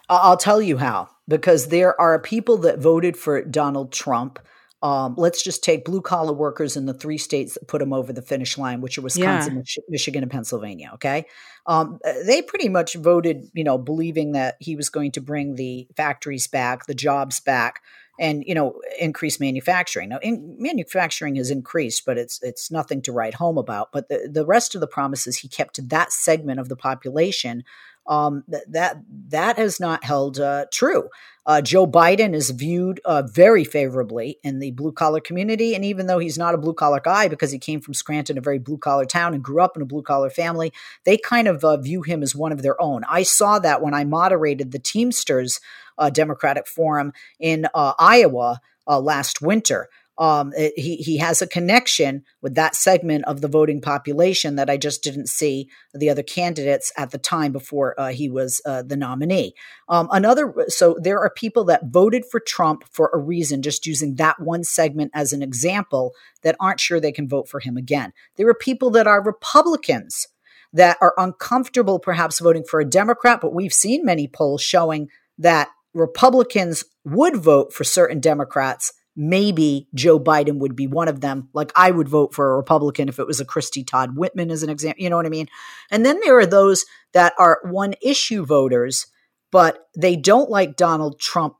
I'll 0.09 0.37
tell 0.37 0.61
you 0.61 0.77
how, 0.77 1.09
because 1.27 1.67
there 1.67 1.99
are 1.99 2.19
people 2.19 2.57
that 2.57 2.79
voted 2.79 3.15
for 3.15 3.43
Donald 3.43 3.91
Trump. 3.91 4.39
Um, 4.81 5.15
let's 5.17 5.41
just 5.41 5.63
take 5.63 5.85
blue 5.85 6.01
collar 6.01 6.33
workers 6.33 6.75
in 6.75 6.85
the 6.85 6.93
three 6.93 7.17
states 7.17 7.53
that 7.53 7.67
put 7.67 7.81
him 7.81 7.93
over 7.93 8.11
the 8.11 8.21
finish 8.21 8.57
line, 8.57 8.81
which 8.81 8.97
are 8.97 9.01
Wisconsin, 9.01 9.53
yeah. 9.53 9.59
Mich- 9.59 9.79
Michigan, 9.87 10.23
and 10.23 10.31
Pennsylvania. 10.31 10.91
Okay. 10.95 11.25
Um, 11.65 11.99
they 12.25 12.41
pretty 12.41 12.67
much 12.67 12.95
voted, 12.95 13.49
you 13.53 13.63
know, 13.63 13.77
believing 13.77 14.33
that 14.33 14.57
he 14.59 14.75
was 14.75 14.89
going 14.89 15.11
to 15.11 15.21
bring 15.21 15.55
the 15.55 15.87
factories 15.95 16.47
back, 16.47 16.85
the 16.85 16.93
jobs 16.93 17.39
back, 17.39 17.81
and 18.19 18.43
you 18.45 18.53
know 18.53 18.79
increase 18.99 19.39
manufacturing. 19.39 20.09
Now, 20.09 20.19
in, 20.21 20.55
manufacturing 20.59 21.35
has 21.37 21.49
increased, 21.49 22.05
but 22.05 22.17
it's 22.17 22.41
it's 22.43 22.69
nothing 22.69 23.01
to 23.03 23.11
write 23.11 23.35
home 23.35 23.57
about. 23.57 23.91
But 23.91 24.09
the 24.09 24.29
the 24.31 24.45
rest 24.45 24.75
of 24.75 24.81
the 24.81 24.87
promises 24.87 25.37
he 25.37 25.47
kept 25.47 25.75
to 25.75 25.81
that 25.83 26.11
segment 26.11 26.59
of 26.59 26.69
the 26.69 26.75
population 26.75 27.63
um, 28.07 28.43
th- 28.49 28.63
that 28.69 28.97
that 29.29 29.57
has 29.57 29.79
not 29.79 30.03
held 30.03 30.39
uh, 30.39 30.65
true. 30.71 31.09
Uh, 31.45 31.61
Joe 31.61 31.85
Biden 31.85 32.33
is 32.33 32.51
viewed 32.51 33.01
uh, 33.03 33.23
very 33.23 33.65
favorably 33.65 34.37
in 34.43 34.59
the 34.59 34.71
blue 34.71 34.93
collar 34.93 35.19
community, 35.19 35.75
and 35.75 35.83
even 35.83 36.07
though 36.07 36.19
he's 36.19 36.37
not 36.37 36.53
a 36.53 36.57
blue 36.57 36.73
collar 36.73 37.01
guy 37.03 37.27
because 37.27 37.51
he 37.51 37.59
came 37.59 37.81
from 37.81 37.93
Scranton, 37.93 38.37
a 38.37 38.41
very 38.41 38.59
blue 38.59 38.77
collar 38.77 39.05
town, 39.05 39.33
and 39.33 39.43
grew 39.43 39.61
up 39.61 39.75
in 39.75 39.81
a 39.81 39.85
blue 39.85 40.03
collar 40.03 40.29
family, 40.29 40.71
they 41.03 41.17
kind 41.17 41.47
of 41.47 41.63
uh, 41.63 41.77
view 41.77 42.01
him 42.01 42.23
as 42.23 42.35
one 42.35 42.53
of 42.53 42.61
their 42.61 42.81
own. 42.81 43.03
I 43.09 43.23
saw 43.23 43.59
that 43.59 43.81
when 43.81 43.93
I 43.93 44.05
moderated 44.05 44.71
the 44.71 44.79
Teamsters 44.79 45.59
uh, 45.97 46.09
Democratic 46.09 46.65
Forum 46.65 47.11
in 47.39 47.67
uh, 47.73 47.93
Iowa 47.99 48.61
last 48.87 49.41
winter. 49.41 49.89
Um, 50.17 50.53
it, 50.55 50.73
he 50.77 50.97
he 50.97 51.17
has 51.17 51.41
a 51.41 51.47
connection 51.47 52.23
with 52.41 52.53
that 52.55 52.75
segment 52.75 53.25
of 53.25 53.41
the 53.41 53.47
voting 53.47 53.81
population 53.81 54.55
that 54.57 54.69
I 54.69 54.77
just 54.77 55.03
didn't 55.03 55.27
see 55.27 55.69
the 55.93 56.09
other 56.09 56.21
candidates 56.21 56.91
at 56.97 57.11
the 57.11 57.17
time 57.17 57.51
before 57.51 57.99
uh, 57.99 58.09
he 58.09 58.29
was 58.29 58.61
uh, 58.65 58.83
the 58.83 58.95
nominee. 58.95 59.53
Um, 59.89 60.07
another, 60.11 60.53
so 60.67 60.97
there 61.01 61.19
are 61.19 61.31
people 61.31 61.63
that 61.65 61.87
voted 61.87 62.25
for 62.29 62.39
Trump 62.39 62.83
for 62.91 63.09
a 63.13 63.17
reason, 63.17 63.61
just 63.61 63.87
using 63.87 64.15
that 64.15 64.39
one 64.39 64.63
segment 64.63 65.11
as 65.15 65.33
an 65.33 65.41
example, 65.41 66.13
that 66.43 66.55
aren't 66.59 66.79
sure 66.79 66.99
they 66.99 67.11
can 67.11 67.27
vote 67.27 67.49
for 67.49 67.59
him 67.59 67.75
again. 67.75 68.13
There 68.35 68.47
are 68.47 68.53
people 68.53 68.91
that 68.91 69.07
are 69.07 69.23
Republicans 69.23 70.27
that 70.73 70.97
are 71.01 71.13
uncomfortable, 71.17 71.99
perhaps 71.99 72.39
voting 72.39 72.63
for 72.63 72.79
a 72.79 72.85
Democrat, 72.85 73.39
but 73.41 73.53
we've 73.53 73.73
seen 73.73 74.05
many 74.05 74.27
polls 74.27 74.61
showing 74.61 75.09
that 75.37 75.69
Republicans 75.93 76.83
would 77.03 77.35
vote 77.35 77.73
for 77.73 77.83
certain 77.83 78.19
Democrats 78.19 78.93
maybe 79.15 79.87
Joe 79.93 80.19
Biden 80.19 80.57
would 80.57 80.75
be 80.75 80.87
one 80.87 81.07
of 81.07 81.21
them. 81.21 81.49
Like 81.53 81.71
I 81.75 81.91
would 81.91 82.09
vote 82.09 82.33
for 82.33 82.51
a 82.51 82.57
Republican 82.57 83.09
if 83.09 83.19
it 83.19 83.27
was 83.27 83.39
a 83.39 83.45
Christie 83.45 83.83
Todd 83.83 84.17
Whitman 84.17 84.51
as 84.51 84.63
an 84.63 84.69
example. 84.69 85.03
You 85.03 85.09
know 85.09 85.17
what 85.17 85.25
I 85.25 85.29
mean? 85.29 85.47
And 85.91 86.05
then 86.05 86.19
there 86.21 86.37
are 86.37 86.45
those 86.45 86.85
that 87.13 87.33
are 87.37 87.59
one 87.63 87.93
issue 88.01 88.45
voters, 88.45 89.07
but 89.51 89.87
they 89.95 90.15
don't 90.15 90.49
like 90.49 90.75
Donald 90.75 91.19
Trump 91.19 91.55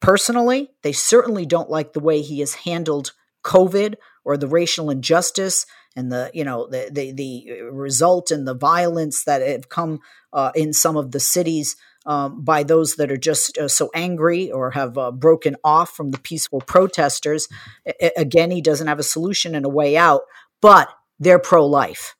personally. 0.00 0.70
They 0.82 0.92
certainly 0.92 1.46
don't 1.46 1.70
like 1.70 1.92
the 1.92 2.00
way 2.00 2.20
he 2.20 2.40
has 2.40 2.54
handled 2.54 3.12
COVID 3.42 3.94
or 4.24 4.36
the 4.36 4.48
racial 4.48 4.90
injustice 4.90 5.66
and 5.96 6.10
the 6.10 6.30
you 6.32 6.44
know 6.44 6.66
the 6.68 6.88
the, 6.90 7.12
the 7.12 7.62
result 7.70 8.30
and 8.30 8.46
the 8.46 8.54
violence 8.54 9.24
that 9.24 9.42
have 9.42 9.68
come 9.68 10.00
uh, 10.32 10.52
in 10.54 10.72
some 10.72 10.96
of 10.96 11.12
the 11.12 11.20
cities 11.20 11.76
um, 12.06 12.44
by 12.44 12.62
those 12.62 12.96
that 12.96 13.10
are 13.10 13.16
just 13.16 13.56
uh, 13.58 13.68
so 13.68 13.90
angry 13.94 14.50
or 14.50 14.70
have 14.72 14.98
uh, 14.98 15.10
broken 15.10 15.56
off 15.62 15.90
from 15.90 16.10
the 16.10 16.18
peaceful 16.18 16.60
protesters. 16.60 17.48
I- 17.86 18.12
again, 18.16 18.50
he 18.50 18.60
doesn't 18.60 18.86
have 18.88 18.98
a 18.98 19.04
solution 19.04 19.54
and 19.54 19.64
a 19.64 19.70
way 19.70 19.96
out, 19.96 20.22
but 20.60 20.88
they're 21.18 21.38
pro 21.38 21.66
life. 21.66 22.16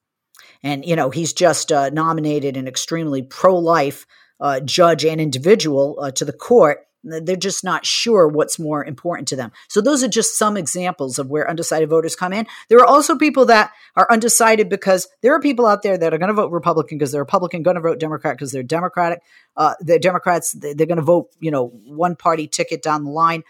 And, 0.62 0.84
you 0.84 0.94
know, 0.94 1.10
he's 1.10 1.32
just 1.32 1.72
uh, 1.72 1.90
nominated 1.90 2.56
an 2.56 2.68
extremely 2.68 3.22
pro 3.22 3.56
life 3.56 4.06
uh, 4.40 4.60
judge 4.60 5.04
and 5.04 5.20
individual 5.20 5.98
uh, 6.00 6.10
to 6.12 6.24
the 6.24 6.32
court 6.32 6.86
they're 7.04 7.36
just 7.36 7.64
not 7.64 7.84
sure 7.84 8.28
what's 8.28 8.58
more 8.58 8.84
important 8.84 9.28
to 9.28 9.36
them. 9.36 9.52
So 9.68 9.80
those 9.80 10.02
are 10.02 10.08
just 10.08 10.38
some 10.38 10.56
examples 10.56 11.18
of 11.18 11.30
where 11.30 11.48
undecided 11.48 11.88
voters 11.88 12.16
come 12.16 12.32
in. 12.32 12.46
There 12.68 12.78
are 12.78 12.86
also 12.86 13.16
people 13.16 13.46
that 13.46 13.72
are 13.96 14.06
undecided 14.10 14.68
because 14.68 15.08
there 15.20 15.34
are 15.34 15.40
people 15.40 15.66
out 15.66 15.82
there 15.82 15.98
that 15.98 16.14
are 16.14 16.18
going 16.18 16.28
to 16.28 16.34
vote 16.34 16.52
Republican 16.52 16.98
because 16.98 17.12
they're 17.12 17.22
Republican, 17.22 17.62
going 17.62 17.76
to 17.76 17.80
vote 17.80 17.98
Democrat 17.98 18.36
because 18.36 18.52
they're 18.52 18.62
Democratic. 18.62 19.20
Uh, 19.56 19.74
Democrats. 20.00 20.52
They're 20.52 20.74
going 20.74 20.96
to 20.96 21.02
vote, 21.02 21.30
you 21.40 21.50
know, 21.50 21.68
one 21.84 22.16
party 22.16 22.46
ticket 22.46 22.82
down 22.82 23.04
the 23.04 23.10
line. 23.10 23.42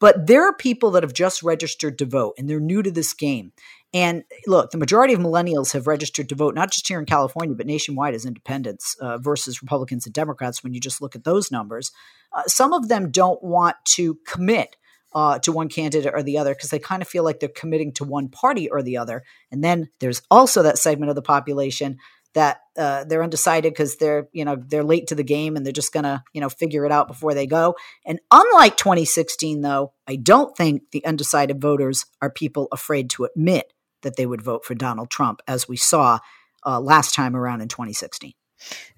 But 0.00 0.26
there 0.26 0.44
are 0.44 0.52
people 0.52 0.92
that 0.92 1.02
have 1.02 1.12
just 1.12 1.42
registered 1.42 1.98
to 1.98 2.06
vote 2.06 2.34
and 2.38 2.48
they're 2.48 2.60
new 2.60 2.82
to 2.82 2.90
this 2.90 3.12
game. 3.12 3.52
And 3.94 4.24
look, 4.46 4.70
the 4.70 4.78
majority 4.78 5.14
of 5.14 5.20
millennials 5.20 5.72
have 5.72 5.86
registered 5.86 6.28
to 6.28 6.34
vote, 6.34 6.54
not 6.54 6.70
just 6.70 6.86
here 6.86 6.98
in 6.98 7.06
California, 7.06 7.54
but 7.54 7.66
nationwide 7.66 8.14
as 8.14 8.26
independents 8.26 8.94
uh, 9.00 9.16
versus 9.18 9.62
Republicans 9.62 10.04
and 10.04 10.14
Democrats 10.14 10.62
when 10.62 10.74
you 10.74 10.80
just 10.80 11.00
look 11.00 11.16
at 11.16 11.24
those 11.24 11.50
numbers. 11.50 11.90
Uh, 12.32 12.42
some 12.46 12.72
of 12.72 12.88
them 12.88 13.10
don't 13.10 13.42
want 13.42 13.76
to 13.84 14.18
commit 14.26 14.76
uh, 15.14 15.38
to 15.38 15.52
one 15.52 15.68
candidate 15.68 16.12
or 16.14 16.22
the 16.22 16.36
other 16.36 16.54
because 16.54 16.68
they 16.68 16.78
kind 16.78 17.00
of 17.00 17.08
feel 17.08 17.24
like 17.24 17.40
they're 17.40 17.48
committing 17.48 17.92
to 17.92 18.04
one 18.04 18.28
party 18.28 18.68
or 18.68 18.82
the 18.82 18.98
other. 18.98 19.24
And 19.50 19.64
then 19.64 19.88
there's 20.00 20.20
also 20.30 20.62
that 20.62 20.78
segment 20.78 21.08
of 21.08 21.16
the 21.16 21.22
population 21.22 21.98
that 22.34 22.60
uh, 22.76 23.04
they're 23.04 23.22
undecided 23.22 23.72
because 23.72 23.96
they're 23.96 24.28
you 24.32 24.44
know 24.44 24.56
they're 24.68 24.84
late 24.84 25.06
to 25.08 25.14
the 25.14 25.24
game 25.24 25.56
and 25.56 25.64
they're 25.64 25.72
just 25.72 25.94
gonna 25.94 26.22
you 26.34 26.40
know 26.42 26.50
figure 26.50 26.84
it 26.84 26.92
out 26.92 27.08
before 27.08 27.32
they 27.32 27.46
go. 27.46 27.74
And 28.04 28.20
unlike 28.30 28.76
2016, 28.76 29.62
though, 29.62 29.92
I 30.06 30.16
don't 30.16 30.54
think 30.56 30.82
the 30.92 31.04
undecided 31.06 31.60
voters 31.60 32.04
are 32.20 32.30
people 32.30 32.68
afraid 32.70 33.08
to 33.10 33.24
admit 33.24 33.72
that 34.02 34.16
they 34.16 34.26
would 34.26 34.42
vote 34.42 34.64
for 34.64 34.74
Donald 34.74 35.10
Trump, 35.10 35.40
as 35.46 35.68
we 35.68 35.76
saw 35.76 36.18
uh, 36.66 36.80
last 36.80 37.14
time 37.14 37.36
around 37.36 37.60
in 37.60 37.68
2016. 37.68 38.32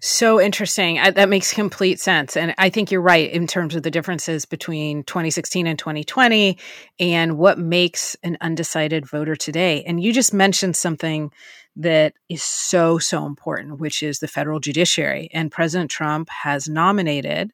So 0.01 0.41
interesting. 0.41 0.99
I, 0.99 1.11
that 1.11 1.29
makes 1.29 1.53
complete 1.53 2.01
sense. 2.01 2.37
And 2.37 2.55
I 2.57 2.71
think 2.71 2.91
you're 2.91 3.03
right 3.03 3.31
in 3.31 3.47
terms 3.47 3.75
of 3.75 3.83
the 3.83 3.91
differences 3.91 4.47
between 4.47 5.03
2016 5.05 5.67
and 5.67 5.79
2020 5.79 6.57
and 6.99 7.37
what 7.37 7.59
makes 7.59 8.17
an 8.23 8.39
undecided 8.41 9.07
voter 9.07 9.37
today. 9.37 9.85
And 9.85 10.03
you 10.03 10.13
just 10.13 10.33
mentioned 10.33 10.77
something 10.77 11.31
that 11.77 12.15
is 12.29 12.43
so, 12.43 12.99
so 12.99 13.27
important, 13.27 13.79
which 13.79 14.03
is 14.03 14.19
the 14.19 14.29
federal 14.29 14.61
judiciary. 14.61 15.29
And 15.33 15.53
President 15.53 15.91
Trump 15.91 16.31
has 16.31 16.69
nominated 16.69 17.53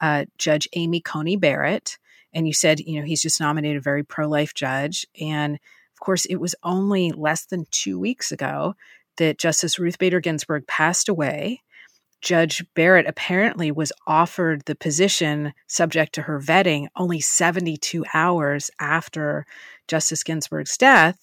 uh, 0.00 0.26
Judge 0.38 0.68
Amy 0.74 1.00
Coney 1.00 1.36
Barrett. 1.36 1.98
And 2.32 2.46
you 2.46 2.52
said, 2.52 2.80
you 2.80 3.00
know, 3.00 3.06
he's 3.06 3.22
just 3.22 3.40
nominated 3.40 3.78
a 3.78 3.82
very 3.82 4.04
pro 4.04 4.28
life 4.28 4.52
judge. 4.52 5.06
And 5.18 5.58
of 5.96 6.04
course, 6.04 6.26
it 6.26 6.36
was 6.36 6.54
only 6.62 7.10
less 7.10 7.46
than 7.46 7.64
two 7.70 7.98
weeks 7.98 8.30
ago 8.30 8.74
that 9.16 9.38
Justice 9.38 9.78
Ruth 9.78 9.98
Bader 9.98 10.20
Ginsburg 10.20 10.66
passed 10.66 11.08
away. 11.08 11.62
Judge 12.20 12.62
Barrett 12.74 13.06
apparently 13.06 13.70
was 13.70 13.92
offered 14.06 14.62
the 14.66 14.74
position 14.74 15.54
subject 15.68 16.14
to 16.14 16.22
her 16.22 16.38
vetting 16.38 16.88
only 16.96 17.20
72 17.20 18.04
hours 18.12 18.70
after 18.78 19.46
Justice 19.88 20.22
Ginsburg's 20.22 20.76
death. 20.76 21.18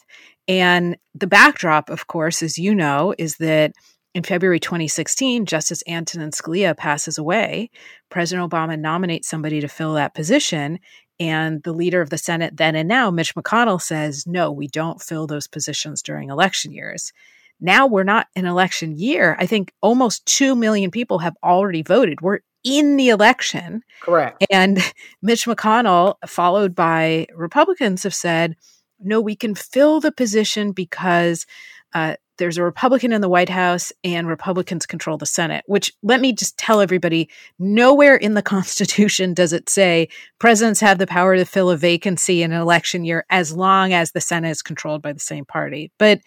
And 0.48 0.98
the 1.14 1.28
backdrop, 1.28 1.92
of 1.92 2.08
course, 2.08 2.42
as 2.42 2.58
you 2.58 2.74
know, 2.74 3.14
is 3.20 3.38
that 3.38 3.74
in 4.16 4.24
February 4.24 4.60
2016, 4.60 5.46
Justice 5.46 5.84
Antonin 5.88 6.32
Scalia 6.32 6.76
passes 6.76 7.18
away. 7.18 7.70
President 8.10 8.50
Obama 8.50 8.80
nominates 8.80 9.28
somebody 9.28 9.62
to 9.62 9.68
fill 9.68 9.94
that 9.94 10.16
position. 10.16 10.80
And 11.20 11.62
the 11.64 11.74
leader 11.74 12.02
of 12.02 12.10
the 12.10 12.18
Senate 12.18 12.58
then 12.58 12.76
and 12.76 12.88
now, 12.88 13.12
Mitch 13.12 13.36
McConnell, 13.36 13.82
says, 13.82 14.26
no, 14.26 14.52
we 14.52 14.68
don't 14.68 15.02
fill 15.02 15.28
those 15.28 15.48
positions 15.48 16.02
during 16.02 16.30
election 16.30 16.72
years. 16.72 17.14
Now 17.60 17.88
we're 17.88 18.04
not 18.04 18.28
in 18.36 18.46
election 18.46 18.98
year. 18.98 19.38
I 19.40 19.46
think 19.46 19.74
almost 19.82 20.26
2 20.26 20.56
million 20.56 20.92
people 20.92 21.20
have 21.20 21.36
already 21.44 21.82
voted. 21.82 22.22
We're 22.22 22.40
in 22.64 22.96
the 22.96 23.10
election. 23.10 23.84
Correct. 24.02 24.44
And 24.52 24.80
Mitch 25.22 25.46
McConnell, 25.46 26.16
followed 26.28 26.76
by 26.76 27.28
Republicans, 27.36 28.04
have 28.04 28.16
said, 28.16 28.56
no, 29.00 29.22
we 29.22 29.36
can 29.36 29.56
fill 29.56 30.00
the 30.00 30.12
position 30.12 30.72
because 30.72 31.46
uh, 31.94 32.16
there's 32.38 32.58
a 32.58 32.64
Republican 32.64 33.14
in 33.14 33.22
the 33.22 33.30
White 33.30 33.50
House 33.50 33.92
and 34.04 34.28
Republicans 34.28 34.86
control 34.86 35.18
the 35.18 35.26
Senate, 35.26 35.64
which 35.68 35.92
let 36.02 36.20
me 36.20 36.34
just 36.34 36.58
tell 36.58 36.82
everybody 36.82 37.30
nowhere 37.60 38.16
in 38.16 38.34
the 38.34 38.42
Constitution 38.54 39.34
does 39.34 39.54
it 39.54 39.70
say 39.70 40.10
presidents 40.40 40.80
have 40.80 40.98
the 40.98 41.08
power 41.08 41.36
to 41.36 41.46
fill 41.46 41.70
a 41.70 41.78
vacancy 41.78 42.42
in 42.42 42.52
an 42.52 42.62
election 42.62 43.04
year 43.04 43.26
as 43.30 43.52
long 43.54 43.94
as 43.94 44.12
the 44.12 44.22
Senate 44.22 44.50
is 44.50 44.62
controlled 44.62 45.02
by 45.02 45.14
the 45.14 45.20
same 45.20 45.46
party. 45.46 45.92
But 45.98 46.22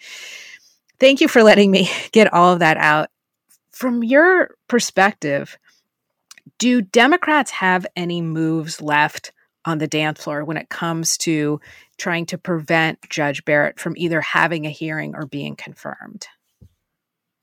thank 0.99 1.21
you 1.21 1.27
for 1.27 1.43
letting 1.43 1.71
me 1.71 1.89
get 2.11 2.33
all 2.33 2.53
of 2.53 2.59
that 2.59 2.77
out. 2.77 3.09
From 3.71 4.03
your 4.03 4.55
perspective, 4.67 5.57
do 6.57 6.81
Democrats 6.81 7.51
have 7.51 7.85
any 7.95 8.21
moves 8.21 8.81
left 8.81 9.31
on 9.65 9.77
the 9.77 9.87
dance 9.87 10.23
floor 10.23 10.43
when 10.43 10.57
it 10.57 10.69
comes 10.69 11.17
to 11.17 11.59
trying 11.97 12.25
to 12.27 12.37
prevent 12.37 12.99
Judge 13.09 13.43
Barrett 13.45 13.79
from 13.79 13.93
either 13.97 14.21
having 14.21 14.65
a 14.65 14.69
hearing 14.69 15.15
or 15.15 15.25
being 15.25 15.55
confirmed? 15.55 16.27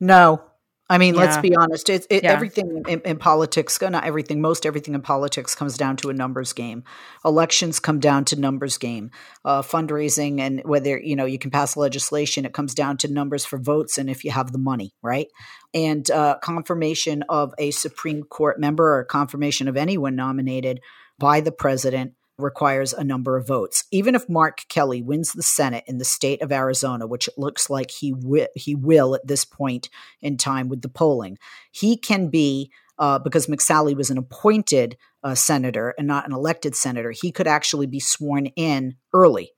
No. 0.00 0.42
I 0.88 0.98
mean, 0.98 1.14
yeah. 1.14 1.20
let's 1.20 1.38
be 1.38 1.56
honest. 1.56 1.88
It's 1.88 2.06
it, 2.10 2.24
yeah. 2.24 2.32
everything 2.32 2.82
in, 2.86 3.00
in, 3.00 3.16
politics. 3.16 3.80
Not 3.80 4.04
everything. 4.04 4.42
Most 4.42 4.66
everything 4.66 4.94
in 4.94 5.00
politics 5.00 5.54
comes 5.54 5.78
down 5.78 5.96
to 5.98 6.10
a 6.10 6.12
numbers 6.12 6.52
game. 6.52 6.84
Elections 7.24 7.80
come 7.80 8.00
down 8.00 8.26
to 8.26 8.36
numbers 8.38 8.76
game. 8.76 9.10
Uh, 9.46 9.62
fundraising 9.62 10.40
and 10.40 10.60
whether 10.64 10.98
you 10.98 11.16
know 11.16 11.24
you 11.24 11.38
can 11.38 11.50
pass 11.50 11.74
legislation, 11.74 12.44
it 12.44 12.52
comes 12.52 12.74
down 12.74 12.98
to 12.98 13.08
numbers 13.10 13.46
for 13.46 13.58
votes 13.58 13.96
and 13.96 14.10
if 14.10 14.24
you 14.24 14.30
have 14.30 14.52
the 14.52 14.58
money, 14.58 14.92
right? 15.02 15.28
And 15.72 16.08
uh, 16.10 16.36
confirmation 16.42 17.24
of 17.30 17.54
a 17.56 17.70
Supreme 17.70 18.22
Court 18.22 18.60
member 18.60 18.98
or 18.98 19.04
confirmation 19.04 19.68
of 19.68 19.78
anyone 19.78 20.16
nominated 20.16 20.80
by 21.18 21.40
the 21.40 21.52
president 21.52 22.14
requires 22.36 22.92
a 22.92 23.04
number 23.04 23.36
of 23.36 23.46
votes. 23.46 23.84
Even 23.92 24.14
if 24.14 24.28
Mark 24.28 24.62
Kelly 24.68 25.02
wins 25.02 25.32
the 25.32 25.42
Senate 25.42 25.84
in 25.86 25.98
the 25.98 26.04
state 26.04 26.42
of 26.42 26.50
Arizona, 26.50 27.06
which 27.06 27.28
it 27.28 27.38
looks 27.38 27.70
like 27.70 27.90
he 27.90 28.10
wi- 28.10 28.48
he 28.54 28.74
will 28.74 29.14
at 29.14 29.26
this 29.26 29.44
point 29.44 29.88
in 30.20 30.36
time 30.36 30.68
with 30.68 30.82
the 30.82 30.88
polling, 30.88 31.38
he 31.70 31.96
can 31.96 32.28
be 32.28 32.70
uh, 32.98 33.18
because 33.18 33.46
McSally 33.46 33.96
was 33.96 34.10
an 34.10 34.18
appointed 34.18 34.96
uh, 35.22 35.34
senator 35.34 35.94
and 35.98 36.06
not 36.06 36.26
an 36.26 36.32
elected 36.32 36.76
senator. 36.76 37.10
He 37.10 37.32
could 37.32 37.46
actually 37.46 37.86
be 37.86 38.00
sworn 38.00 38.46
in 38.46 38.96
early. 39.12 39.50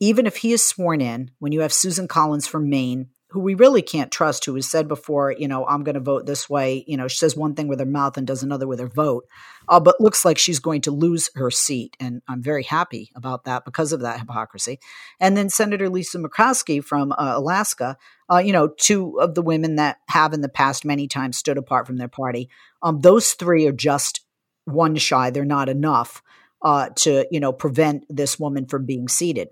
Even 0.00 0.26
if 0.26 0.36
he 0.36 0.52
is 0.52 0.62
sworn 0.62 1.00
in, 1.00 1.30
when 1.38 1.52
you 1.52 1.60
have 1.60 1.72
Susan 1.72 2.08
Collins 2.08 2.46
from 2.46 2.68
Maine 2.68 3.08
who 3.34 3.40
we 3.40 3.54
really 3.54 3.82
can't 3.82 4.12
trust, 4.12 4.44
who 4.44 4.54
has 4.54 4.70
said 4.70 4.86
before, 4.86 5.32
you 5.32 5.48
know, 5.48 5.66
I'm 5.66 5.82
going 5.82 5.96
to 5.96 6.00
vote 6.00 6.24
this 6.24 6.48
way. 6.48 6.84
You 6.86 6.96
know, 6.96 7.08
she 7.08 7.16
says 7.16 7.34
one 7.34 7.56
thing 7.56 7.66
with 7.66 7.80
her 7.80 7.84
mouth 7.84 8.16
and 8.16 8.24
does 8.24 8.44
another 8.44 8.68
with 8.68 8.78
her 8.78 8.86
vote, 8.86 9.26
uh, 9.68 9.80
but 9.80 10.00
looks 10.00 10.24
like 10.24 10.38
she's 10.38 10.60
going 10.60 10.82
to 10.82 10.92
lose 10.92 11.30
her 11.34 11.50
seat. 11.50 11.96
And 11.98 12.22
I'm 12.28 12.40
very 12.40 12.62
happy 12.62 13.10
about 13.16 13.42
that 13.46 13.64
because 13.64 13.92
of 13.92 14.02
that 14.02 14.20
hypocrisy. 14.20 14.78
And 15.18 15.36
then 15.36 15.50
Senator 15.50 15.88
Lisa 15.88 16.18
Murkowski 16.18 16.82
from 16.82 17.10
uh, 17.10 17.32
Alaska, 17.34 17.96
uh, 18.30 18.38
you 18.38 18.52
know, 18.52 18.68
two 18.68 19.20
of 19.20 19.34
the 19.34 19.42
women 19.42 19.74
that 19.76 19.96
have 20.10 20.32
in 20.32 20.40
the 20.40 20.48
past 20.48 20.84
many 20.84 21.08
times 21.08 21.36
stood 21.36 21.58
apart 21.58 21.88
from 21.88 21.96
their 21.96 22.06
party. 22.06 22.48
Um, 22.84 23.00
those 23.00 23.32
three 23.32 23.66
are 23.66 23.72
just 23.72 24.20
one 24.64 24.94
shy. 24.94 25.30
They're 25.30 25.44
not 25.44 25.68
enough 25.68 26.22
uh, 26.62 26.90
to, 26.98 27.26
you 27.32 27.40
know, 27.40 27.52
prevent 27.52 28.04
this 28.08 28.38
woman 28.38 28.66
from 28.66 28.86
being 28.86 29.08
seated. 29.08 29.48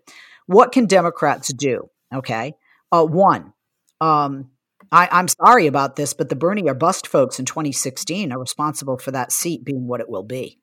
What 0.46 0.70
can 0.70 0.86
Democrats 0.86 1.52
do? 1.52 1.90
Okay. 2.14 2.54
Uh, 2.92 3.04
one, 3.04 3.52
um, 4.02 4.50
I, 4.90 5.08
am 5.12 5.28
sorry 5.28 5.66
about 5.66 5.96
this, 5.96 6.12
but 6.12 6.28
the 6.28 6.36
Bernie 6.36 6.68
or 6.68 6.74
bust 6.74 7.06
folks 7.06 7.38
in 7.38 7.46
2016 7.46 8.32
are 8.32 8.38
responsible 8.38 8.98
for 8.98 9.12
that 9.12 9.32
seat 9.32 9.64
being 9.64 9.86
what 9.86 10.00
it 10.00 10.08
will 10.08 10.24
be. 10.24 10.58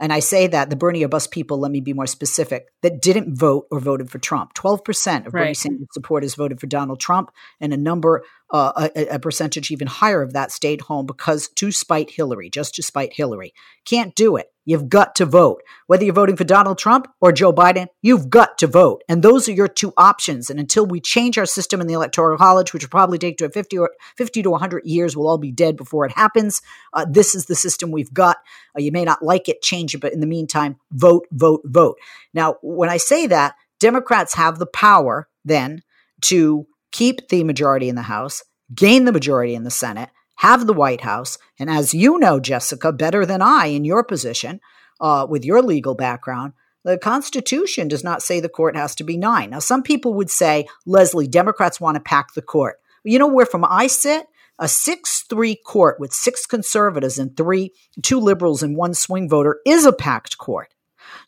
And 0.00 0.12
I 0.12 0.20
say 0.20 0.46
that 0.46 0.70
the 0.70 0.76
Bernie 0.76 1.04
or 1.04 1.08
bust 1.08 1.30
people, 1.30 1.58
let 1.58 1.70
me 1.70 1.80
be 1.80 1.92
more 1.92 2.06
specific, 2.06 2.68
that 2.82 3.02
didn't 3.02 3.38
vote 3.38 3.66
or 3.70 3.78
voted 3.78 4.10
for 4.10 4.18
Trump. 4.18 4.54
12% 4.54 5.26
of 5.26 5.34
right. 5.34 5.42
Bernie 5.42 5.54
Sanders 5.54 5.86
supporters 5.92 6.34
voted 6.34 6.60
for 6.60 6.66
Donald 6.66 6.98
Trump, 6.98 7.30
and 7.60 7.72
a 7.72 7.76
number, 7.76 8.24
uh, 8.50 8.88
a, 8.96 9.06
a, 9.14 9.18
percentage 9.18 9.70
even 9.70 9.86
higher 9.86 10.22
of 10.22 10.32
that 10.32 10.50
stayed 10.50 10.80
home 10.80 11.04
because 11.04 11.48
to 11.48 11.70
spite 11.70 12.10
Hillary, 12.10 12.48
just 12.48 12.74
to 12.74 12.82
spite 12.82 13.12
Hillary. 13.12 13.52
Can't 13.84 14.14
do 14.14 14.36
it. 14.36 14.50
You've 14.64 14.88
got 14.88 15.14
to 15.16 15.26
vote. 15.26 15.62
Whether 15.86 16.04
you're 16.04 16.14
voting 16.14 16.36
for 16.36 16.44
Donald 16.44 16.78
Trump 16.78 17.08
or 17.20 17.32
Joe 17.32 17.52
Biden, 17.52 17.88
you've 18.00 18.30
got 18.30 18.58
to 18.58 18.66
vote. 18.66 19.02
And 19.08 19.22
those 19.22 19.48
are 19.48 19.52
your 19.52 19.68
two 19.68 19.92
options. 19.96 20.48
And 20.48 20.58
until 20.58 20.86
we 20.86 21.00
change 21.00 21.36
our 21.36 21.46
system 21.46 21.80
in 21.80 21.86
the 21.86 21.94
Electoral 21.94 22.38
College, 22.38 22.72
which 22.72 22.84
will 22.84 22.90
probably 22.90 23.18
take 23.18 23.38
to 23.38 23.50
50 23.50 23.78
or 23.78 23.90
50 24.16 24.42
to 24.42 24.50
100 24.50 24.84
years, 24.86 25.16
we'll 25.16 25.28
all 25.28 25.38
be 25.38 25.52
dead 25.52 25.76
before 25.76 26.06
it 26.06 26.12
happens. 26.12 26.62
Uh, 26.92 27.06
this 27.10 27.34
is 27.34 27.46
the 27.46 27.54
system 27.54 27.90
we've 27.90 28.12
got. 28.12 28.38
Uh, 28.76 28.80
you 28.80 28.92
may 28.92 29.04
not 29.04 29.22
like 29.22 29.48
it, 29.48 29.62
change 29.62 29.94
it, 29.94 30.00
but 30.00 30.12
in 30.12 30.20
the 30.20 30.26
meantime, 30.26 30.76
vote, 30.90 31.26
vote, 31.32 31.62
vote. 31.64 31.98
Now, 32.32 32.56
when 32.62 32.88
I 32.88 32.96
say 32.96 33.26
that, 33.26 33.54
Democrats 33.78 34.34
have 34.34 34.58
the 34.58 34.66
power 34.66 35.28
then 35.44 35.82
to 36.22 36.66
keep 36.92 37.28
the 37.28 37.44
majority 37.44 37.88
in 37.88 37.94
the 37.94 38.02
House, 38.02 38.42
gain 38.74 39.04
the 39.04 39.12
majority 39.12 39.54
in 39.54 39.64
the 39.64 39.70
Senate, 39.70 40.10
have 40.36 40.66
the 40.66 40.72
White 40.72 41.00
House. 41.00 41.38
And 41.58 41.68
as 41.68 41.94
you 41.94 42.18
know, 42.18 42.40
Jessica, 42.40 42.92
better 42.92 43.26
than 43.26 43.42
I 43.42 43.66
in 43.66 43.84
your 43.84 44.04
position, 44.04 44.60
uh, 45.00 45.26
with 45.28 45.44
your 45.44 45.62
legal 45.62 45.94
background, 45.94 46.52
the 46.84 46.98
Constitution 46.98 47.88
does 47.88 48.04
not 48.04 48.22
say 48.22 48.40
the 48.40 48.48
court 48.48 48.76
has 48.76 48.94
to 48.96 49.04
be 49.04 49.16
nine. 49.16 49.50
Now, 49.50 49.58
some 49.58 49.82
people 49.82 50.14
would 50.14 50.30
say, 50.30 50.66
Leslie, 50.86 51.26
Democrats 51.26 51.80
want 51.80 51.96
to 51.96 52.00
pack 52.00 52.34
the 52.34 52.42
court. 52.42 52.76
You 53.04 53.18
know 53.18 53.26
where 53.26 53.46
from 53.46 53.64
I 53.64 53.86
sit? 53.88 54.26
A 54.58 54.68
6 54.68 55.24
3 55.28 55.56
court 55.64 56.00
with 56.00 56.12
six 56.12 56.46
conservatives 56.46 57.18
and 57.18 57.36
three, 57.36 57.72
two 58.02 58.18
liberals 58.18 58.62
and 58.62 58.76
one 58.76 58.94
swing 58.94 59.28
voter 59.28 59.60
is 59.64 59.86
a 59.86 59.92
packed 59.92 60.38
court. 60.38 60.74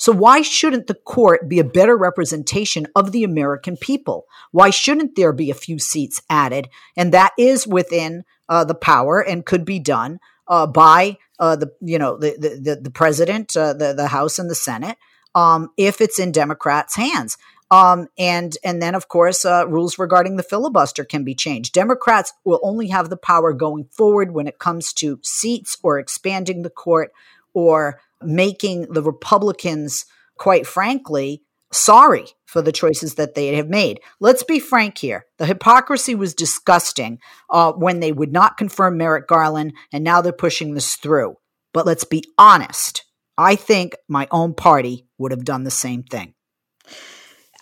So 0.00 0.12
why 0.12 0.40
shouldn't 0.40 0.86
the 0.86 0.94
court 0.94 1.46
be 1.46 1.58
a 1.58 1.64
better 1.64 1.94
representation 1.94 2.86
of 2.96 3.12
the 3.12 3.22
American 3.22 3.76
people? 3.76 4.24
Why 4.50 4.70
shouldn't 4.70 5.14
there 5.14 5.34
be 5.34 5.50
a 5.50 5.54
few 5.54 5.78
seats 5.78 6.22
added? 6.30 6.70
And 6.96 7.12
that 7.12 7.32
is 7.36 7.66
within 7.66 8.24
uh, 8.48 8.64
the 8.64 8.74
power 8.74 9.20
and 9.20 9.44
could 9.44 9.66
be 9.66 9.78
done 9.78 10.18
uh, 10.48 10.66
by 10.66 11.18
uh, 11.38 11.56
the 11.56 11.70
you 11.82 11.98
know 11.98 12.16
the 12.16 12.30
the, 12.38 12.76
the 12.76 12.90
president, 12.90 13.54
uh, 13.54 13.74
the 13.74 13.92
the 13.92 14.08
House 14.08 14.38
and 14.38 14.48
the 14.48 14.54
Senate, 14.54 14.96
um, 15.34 15.68
if 15.76 16.00
it's 16.00 16.18
in 16.18 16.32
Democrats' 16.32 16.96
hands. 16.96 17.36
Um, 17.70 18.08
and 18.18 18.56
and 18.64 18.80
then 18.80 18.94
of 18.94 19.08
course 19.08 19.44
uh, 19.44 19.68
rules 19.68 19.98
regarding 19.98 20.36
the 20.36 20.42
filibuster 20.42 21.04
can 21.04 21.24
be 21.24 21.34
changed. 21.34 21.74
Democrats 21.74 22.32
will 22.42 22.60
only 22.62 22.88
have 22.88 23.10
the 23.10 23.18
power 23.18 23.52
going 23.52 23.84
forward 23.84 24.32
when 24.32 24.46
it 24.46 24.58
comes 24.58 24.94
to 24.94 25.20
seats 25.22 25.76
or 25.82 25.98
expanding 25.98 26.62
the 26.62 26.70
court 26.70 27.12
or 27.52 28.00
making 28.22 28.92
the 28.92 29.02
Republicans, 29.02 30.06
quite 30.38 30.66
frankly, 30.66 31.42
sorry 31.72 32.26
for 32.46 32.62
the 32.62 32.72
choices 32.72 33.14
that 33.14 33.34
they 33.34 33.54
have 33.54 33.68
made. 33.68 34.00
Let's 34.18 34.42
be 34.42 34.58
frank 34.58 34.98
here. 34.98 35.26
The 35.38 35.46
hypocrisy 35.46 36.14
was 36.14 36.34
disgusting 36.34 37.18
uh, 37.48 37.72
when 37.72 38.00
they 38.00 38.12
would 38.12 38.32
not 38.32 38.56
confirm 38.56 38.96
Merrick 38.96 39.28
Garland, 39.28 39.74
and 39.92 40.02
now 40.02 40.20
they're 40.20 40.32
pushing 40.32 40.74
this 40.74 40.96
through. 40.96 41.36
But 41.72 41.86
let's 41.86 42.04
be 42.04 42.24
honest. 42.36 43.04
I 43.38 43.56
think 43.56 43.94
my 44.08 44.26
own 44.30 44.54
party 44.54 45.06
would 45.18 45.30
have 45.30 45.44
done 45.44 45.64
the 45.64 45.70
same 45.70 46.02
thing. 46.02 46.34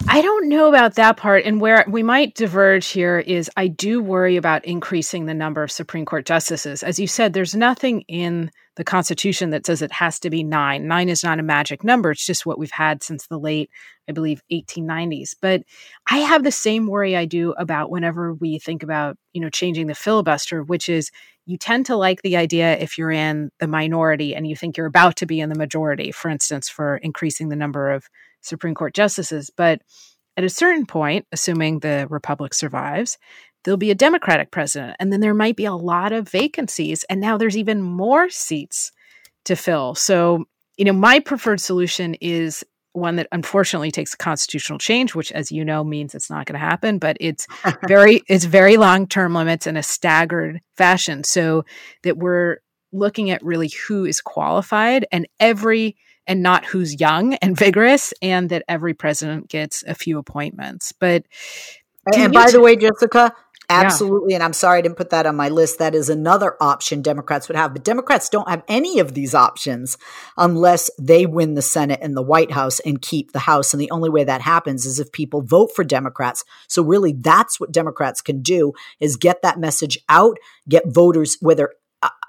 I 0.06 0.20
don't 0.20 0.48
know 0.48 0.68
about 0.68 0.94
that 0.94 1.16
part. 1.16 1.44
And 1.44 1.61
where 1.61 1.84
we 1.88 2.04
might 2.04 2.34
diverge 2.34 2.87
here 2.88 3.18
is 3.18 3.50
I 3.56 3.66
do 3.66 4.00
worry 4.00 4.37
about 4.37 4.64
increasing 4.64 5.26
the 5.26 5.34
number 5.34 5.62
of 5.62 5.72
Supreme 5.72 6.04
Court 6.04 6.24
justices. 6.24 6.84
As 6.84 7.00
you 7.00 7.08
said, 7.08 7.32
there's 7.32 7.54
nothing 7.54 8.02
in 8.02 8.50
the 8.76 8.84
Constitution 8.84 9.50
that 9.50 9.66
says 9.66 9.82
it 9.82 9.90
has 9.90 10.20
to 10.20 10.30
be 10.30 10.44
nine. 10.44 10.87
Nine 10.87 11.08
is 11.08 11.24
not 11.24 11.40
a 11.40 11.42
magic 11.42 11.82
number. 11.82 12.12
It's 12.12 12.24
just 12.24 12.46
what 12.46 12.61
we've 12.61 12.70
had 12.70 13.02
since 13.02 13.26
the 13.26 13.38
late, 13.38 13.70
I 14.08 14.12
believe, 14.12 14.40
1890s. 14.52 15.34
But 15.42 15.64
I 16.08 16.18
have 16.18 16.44
the 16.44 16.52
same 16.52 16.87
worry 16.87 17.16
I 17.16 17.24
do 17.24 17.52
about 17.58 17.90
whenever 17.90 18.32
we 18.34 18.61
think 18.61 18.84
about, 18.84 19.18
you 19.32 19.40
know, 19.40 19.50
changing 19.50 19.88
the 19.88 19.96
filibuster, 19.96 20.62
which 20.62 20.88
is 20.88 21.11
you 21.44 21.58
tend 21.58 21.87
to 21.87 21.96
like 21.96 22.22
the 22.22 22.37
idea 22.37 22.78
if 22.78 22.98
you're 22.98 23.11
in 23.11 23.50
the 23.58 23.66
minority 23.66 24.32
and 24.37 24.46
you 24.46 24.54
think 24.54 24.76
you're 24.76 24.87
about 24.87 25.16
to 25.16 25.26
be 25.26 25.40
in 25.40 25.48
the 25.48 25.58
majority, 25.58 26.12
for 26.12 26.28
instance, 26.28 26.68
for 26.68 26.98
increasing 26.98 27.48
the 27.48 27.56
number 27.56 27.90
of 27.90 28.08
Supreme 28.40 28.74
Court 28.74 28.94
justices. 28.94 29.51
But 29.55 29.83
at 30.37 30.44
a 30.44 30.48
certain 30.48 30.87
point, 30.87 31.27
assuming 31.33 31.81
the 31.81 32.07
republic 32.11 32.55
survives, 32.55 33.18
there'll 33.64 33.77
be 33.77 33.90
a 33.90 33.94
Democratic 33.94 34.51
president, 34.51 34.96
and 35.01 35.12
then 35.12 35.20
there 35.20 35.35
might 35.35 35.57
be 35.57 35.64
a 35.64 35.74
lot 35.74 36.12
of 36.12 36.29
vacancies. 36.29 37.05
And 37.11 37.20
now 37.20 37.37
there's 37.37 37.57
even 37.57 37.83
more 37.83 38.31
seats 38.31 38.92
to 39.44 39.57
fill. 39.57 39.94
So, 39.94 40.44
you 40.77 40.85
know, 40.85 40.92
my 40.92 41.18
preferred 41.20 41.61
solution 41.61 42.14
is 42.14 42.64
one 42.92 43.16
that 43.16 43.29
unfortunately 43.33 43.90
takes 43.90 44.14
a 44.14 44.16
constitutional 44.16 44.79
change, 44.79 45.14
which, 45.14 45.33
as 45.33 45.51
you 45.51 45.64
know, 45.64 45.85
means 45.85 46.14
it's 46.14 46.31
not 46.31 46.46
going 46.46 46.59
to 46.59 46.64
happen. 46.64 46.98
But 46.98 47.16
it's 47.20 47.46
very 47.88 48.22
it's 48.29 48.44
very 48.44 48.77
long 48.77 49.07
term 49.07 49.35
limits 49.35 49.66
in 49.66 49.77
a 49.77 49.83
staggered 49.83 50.61
fashion, 50.77 51.24
so 51.24 51.64
that 52.03 52.16
we're 52.16 52.59
looking 52.92 53.31
at 53.31 53.44
really 53.44 53.70
who 53.87 54.05
is 54.05 54.20
qualified, 54.20 55.07
and 55.12 55.27
every 55.40 55.96
and 56.29 56.43
not 56.43 56.64
who's 56.64 57.01
young 57.01 57.35
and 57.35 57.57
vigorous, 57.57 58.14
and 58.23 58.51
that 58.51 58.62
every 58.69 58.95
president 58.95 59.49
gets 59.49 59.83
a 59.88 59.95
few 59.95 60.19
appointments. 60.19 60.93
But 60.93 61.25
and 62.14 62.33
by 62.33 62.47
t- 62.47 62.53
the 62.53 62.61
way, 62.61 62.77
Jessica, 62.77 63.35
Absolutely. 63.71 64.31
Yeah. 64.31 64.37
And 64.37 64.45
I'm 64.45 64.55
sorry 64.55 64.79
I 64.79 64.83
didn't 64.83 64.97
put 64.97 65.11
that 65.11 65.27
on 65.27 65.37
my 65.37 65.51
list. 65.51 65.79
That 65.79 65.95
is 65.95 66.09
another 66.09 66.57
option 66.59 67.03
Democrats 67.03 67.49
would 67.49 67.57
have. 67.57 67.75
But 67.75 67.85
Democrats 67.85 68.31
don't 68.31 68.49
have 68.49 68.62
any 68.67 68.99
of 68.99 69.12
these 69.12 69.35
options 69.35 69.99
unless 70.38 70.91
they 70.99 71.27
win 71.27 71.53
the 71.53 71.61
Senate 71.61 72.01
and 72.01 72.17
the 72.17 72.23
White 72.23 72.51
House 72.51 72.81
and 72.81 73.03
keep 73.03 73.33
the 73.33 73.41
House. 73.41 73.75
And 73.75 73.81
the 73.81 73.91
only 73.91 74.09
way 74.09 74.25
that 74.25 74.41
happens 74.41 74.87
is 74.87 74.99
if 74.99 75.12
people 75.12 75.43
vote 75.43 75.71
for 75.77 75.85
Democrats. 75.85 76.45
So 76.67 76.83
really 76.83 77.12
that's 77.12 77.61
what 77.61 77.71
Democrats 77.71 78.23
can 78.23 78.41
do 78.41 78.73
is 79.01 79.17
get 79.17 79.43
that 79.43 79.61
message 79.61 79.99
out, 80.09 80.38
get 80.67 80.85
voters, 80.87 81.37
whether 81.41 81.75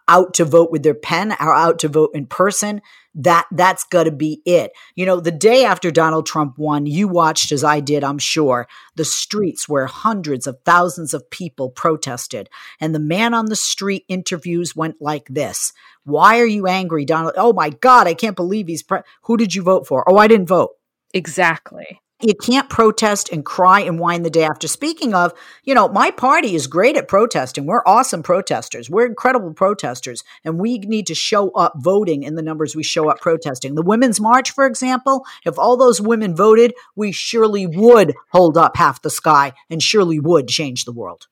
out 0.10 0.34
to 0.34 0.44
vote 0.44 0.72
with 0.72 0.84
their 0.84 0.96
pen 0.96 1.32
or 1.40 1.54
out 1.54 1.80
to 1.80 1.88
vote 1.88 2.12
in 2.14 2.26
person 2.26 2.82
that 3.16 3.48
that's 3.52 3.84
got 3.86 4.04
to 4.04 4.12
be 4.12 4.42
it. 4.46 4.72
You 4.96 5.06
know, 5.06 5.20
the 5.20 5.32
day 5.32 5.64
after 5.64 5.92
Donald 5.92 6.26
Trump 6.26 6.58
won, 6.58 6.86
you 6.86 7.08
watched 7.08 7.52
as 7.52 7.64
I 7.64 7.80
did, 7.80 8.04
I'm 8.04 8.18
sure, 8.18 8.68
the 8.96 9.06
streets 9.06 9.70
where 9.70 9.86
hundreds 9.86 10.48
of 10.48 10.58
thousands 10.66 11.14
of 11.14 11.30
people 11.30 11.70
protested. 11.70 12.50
And 12.80 12.94
the 12.94 13.00
man 13.00 13.34
on 13.34 13.46
the 13.46 13.56
street 13.56 14.04
interviews 14.08 14.76
went 14.76 14.96
like 15.00 15.28
this. 15.28 15.74
Why 16.04 16.40
are 16.40 16.46
you 16.46 16.68
angry, 16.68 17.06
Donald? 17.06 17.34
Oh 17.38 17.54
my 17.54 17.70
God, 17.70 18.08
I 18.08 18.16
can't 18.16 18.36
believe 18.36 18.68
he's 18.68 18.84
pre- 18.84 19.02
who 19.24 19.38
did 19.38 19.54
you 19.54 19.62
vote 19.62 19.88
for? 19.88 20.04
Oh, 20.10 20.18
I 20.18 20.28
didn't 20.28 20.48
vote. 20.48 20.72
Exactly 21.14 22.00
you 22.22 22.34
can't 22.36 22.70
protest 22.70 23.30
and 23.32 23.46
cry 23.46 23.80
and 23.82 24.00
whine 24.00 24.24
the 24.24 24.30
day 24.30 24.44
after. 24.44 24.68
Speaking 24.68 25.14
of, 25.14 25.34
you 25.64 25.74
know, 25.74 25.88
my 25.88 26.12
party 26.12 26.54
is 26.54 26.68
great 26.68 26.98
at 26.98 27.08
protesting. 27.08 27.66
We're 27.66 27.84
awesome 27.86 28.24
protesters. 28.24 28.90
We're 28.90 29.06
incredible 29.06 29.54
protesters. 29.54 30.24
And 30.44 30.60
we 30.60 30.80
need 30.80 31.08
to 31.08 31.16
show 31.16 31.52
up 31.52 31.74
voting 31.78 32.24
in 32.24 32.36
the 32.36 32.42
numbers 32.42 32.76
we 32.76 32.84
show 32.84 33.10
up 33.10 33.22
protesting. 33.22 33.76
The 33.76 33.82
Women's 33.82 34.20
March, 34.20 34.52
for 34.52 34.66
example, 34.66 35.26
if 35.46 35.58
all 35.58 35.78
those 35.78 36.02
women 36.02 36.36
voted, 36.36 36.74
we 36.96 37.12
surely 37.12 37.66
would 37.66 38.14
hold 38.32 38.58
up 38.58 38.76
half 38.76 39.02
the 39.02 39.10
sky 39.10 39.54
and 39.70 39.82
surely 39.82 40.20
would 40.20 40.48
change 40.48 40.86
the 40.86 40.94
world. 40.94 41.28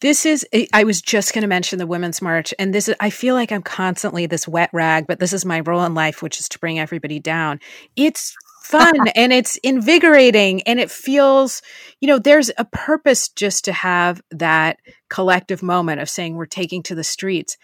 This 0.00 0.24
is, 0.24 0.46
I 0.72 0.84
was 0.84 1.02
just 1.02 1.34
going 1.34 1.42
to 1.42 1.48
mention 1.48 1.80
the 1.80 1.86
Women's 1.86 2.22
March, 2.22 2.54
and 2.56 2.72
this 2.72 2.88
is, 2.88 2.94
I 3.00 3.10
feel 3.10 3.34
like 3.34 3.50
I'm 3.50 3.62
constantly 3.62 4.26
this 4.26 4.46
wet 4.46 4.70
rag, 4.72 5.08
but 5.08 5.18
this 5.18 5.32
is 5.32 5.44
my 5.44 5.58
role 5.58 5.82
in 5.82 5.94
life, 5.94 6.22
which 6.22 6.38
is 6.38 6.48
to 6.50 6.58
bring 6.60 6.78
everybody 6.78 7.18
down. 7.18 7.58
It's 7.96 8.36
fun 8.68 9.08
and 9.14 9.32
it's 9.32 9.56
invigorating 9.56 10.62
and 10.62 10.78
it 10.78 10.90
feels, 10.90 11.62
you 12.00 12.06
know, 12.06 12.18
there's 12.18 12.50
a 12.58 12.64
purpose 12.66 13.28
just 13.30 13.64
to 13.64 13.72
have 13.72 14.20
that 14.30 14.78
collective 15.08 15.62
moment 15.62 16.00
of 16.00 16.10
saying 16.10 16.34
we're 16.34 16.46
taking 16.46 16.82
to 16.84 16.94
the 16.94 17.04
streets. 17.04 17.56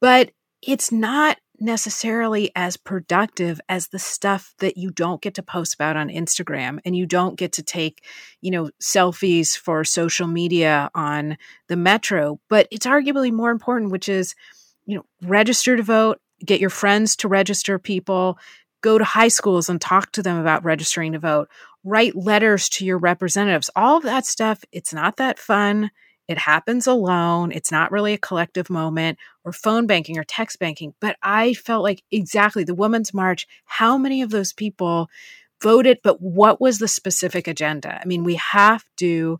But 0.00 0.30
it's 0.62 0.90
not 0.90 1.38
necessarily 1.58 2.50
as 2.54 2.76
productive 2.76 3.60
as 3.68 3.88
the 3.88 3.98
stuff 3.98 4.54
that 4.58 4.76
you 4.76 4.90
don't 4.90 5.22
get 5.22 5.34
to 5.34 5.42
post 5.42 5.74
about 5.74 5.96
on 5.96 6.08
Instagram 6.08 6.78
and 6.84 6.96
you 6.96 7.06
don't 7.06 7.36
get 7.36 7.52
to 7.52 7.62
take, 7.62 8.04
you 8.40 8.50
know, 8.50 8.70
selfies 8.80 9.56
for 9.56 9.84
social 9.84 10.26
media 10.26 10.90
on 10.94 11.36
the 11.68 11.76
metro. 11.76 12.40
But 12.48 12.68
it's 12.70 12.86
arguably 12.86 13.32
more 13.32 13.50
important, 13.50 13.90
which 13.90 14.08
is, 14.08 14.34
you 14.86 14.96
know, 14.96 15.04
register 15.22 15.76
to 15.76 15.82
vote, 15.82 16.18
get 16.44 16.60
your 16.60 16.70
friends 16.70 17.16
to 17.16 17.28
register 17.28 17.78
people, 17.78 18.38
go 18.82 18.98
to 18.98 19.04
high 19.04 19.28
schools 19.28 19.68
and 19.68 19.80
talk 19.80 20.12
to 20.12 20.22
them 20.22 20.38
about 20.38 20.64
registering 20.64 21.12
to 21.12 21.18
vote, 21.18 21.48
write 21.84 22.16
letters 22.16 22.68
to 22.68 22.84
your 22.84 22.98
representatives, 22.98 23.70
all 23.76 23.96
of 23.96 24.02
that 24.02 24.26
stuff. 24.26 24.64
It's 24.72 24.92
not 24.92 25.16
that 25.16 25.38
fun. 25.38 25.90
It 26.28 26.38
happens 26.38 26.86
alone. 26.86 27.52
It's 27.52 27.70
not 27.70 27.92
really 27.92 28.12
a 28.12 28.18
collective 28.18 28.68
moment 28.68 29.18
or 29.44 29.52
phone 29.52 29.86
banking 29.86 30.18
or 30.18 30.24
text 30.24 30.58
banking. 30.58 30.94
But 31.00 31.16
I 31.22 31.54
felt 31.54 31.84
like 31.84 32.02
exactly 32.10 32.64
the 32.64 32.74
Women's 32.74 33.14
March, 33.14 33.46
how 33.64 33.96
many 33.96 34.22
of 34.22 34.30
those 34.30 34.52
people 34.52 35.08
voted, 35.62 35.98
but 36.02 36.20
what 36.20 36.60
was 36.60 36.78
the 36.78 36.88
specific 36.88 37.46
agenda? 37.46 38.00
I 38.00 38.04
mean, 38.06 38.24
we 38.24 38.34
have 38.34 38.84
to, 38.96 39.38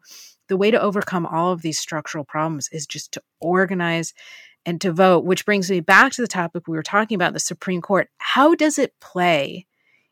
the 0.49 0.57
way 0.57 0.71
to 0.71 0.81
overcome 0.81 1.27
all 1.27 1.53
of 1.53 1.63
these 1.63 1.79
structural 1.79 2.25
problems 2.25 2.69
is 2.71 2.87
just 2.87 3.13
to 3.13 3.23
organize 3.41 4.15
and 4.67 4.81
to 4.81 4.93
vote, 4.93 5.25
which 5.25 5.47
brings 5.47 5.71
me 5.71 5.81
back 5.81 6.13
to 6.13 6.21
the 6.21 6.29
topic 6.29 6.67
we 6.67 6.77
were 6.77 6.83
talking 6.83 7.15
about 7.15 7.33
the 7.33 7.41
Supreme 7.41 7.81
Court. 7.81 8.11
How 8.19 8.55
does 8.55 8.79
it 8.79 8.93
play 9.01 9.67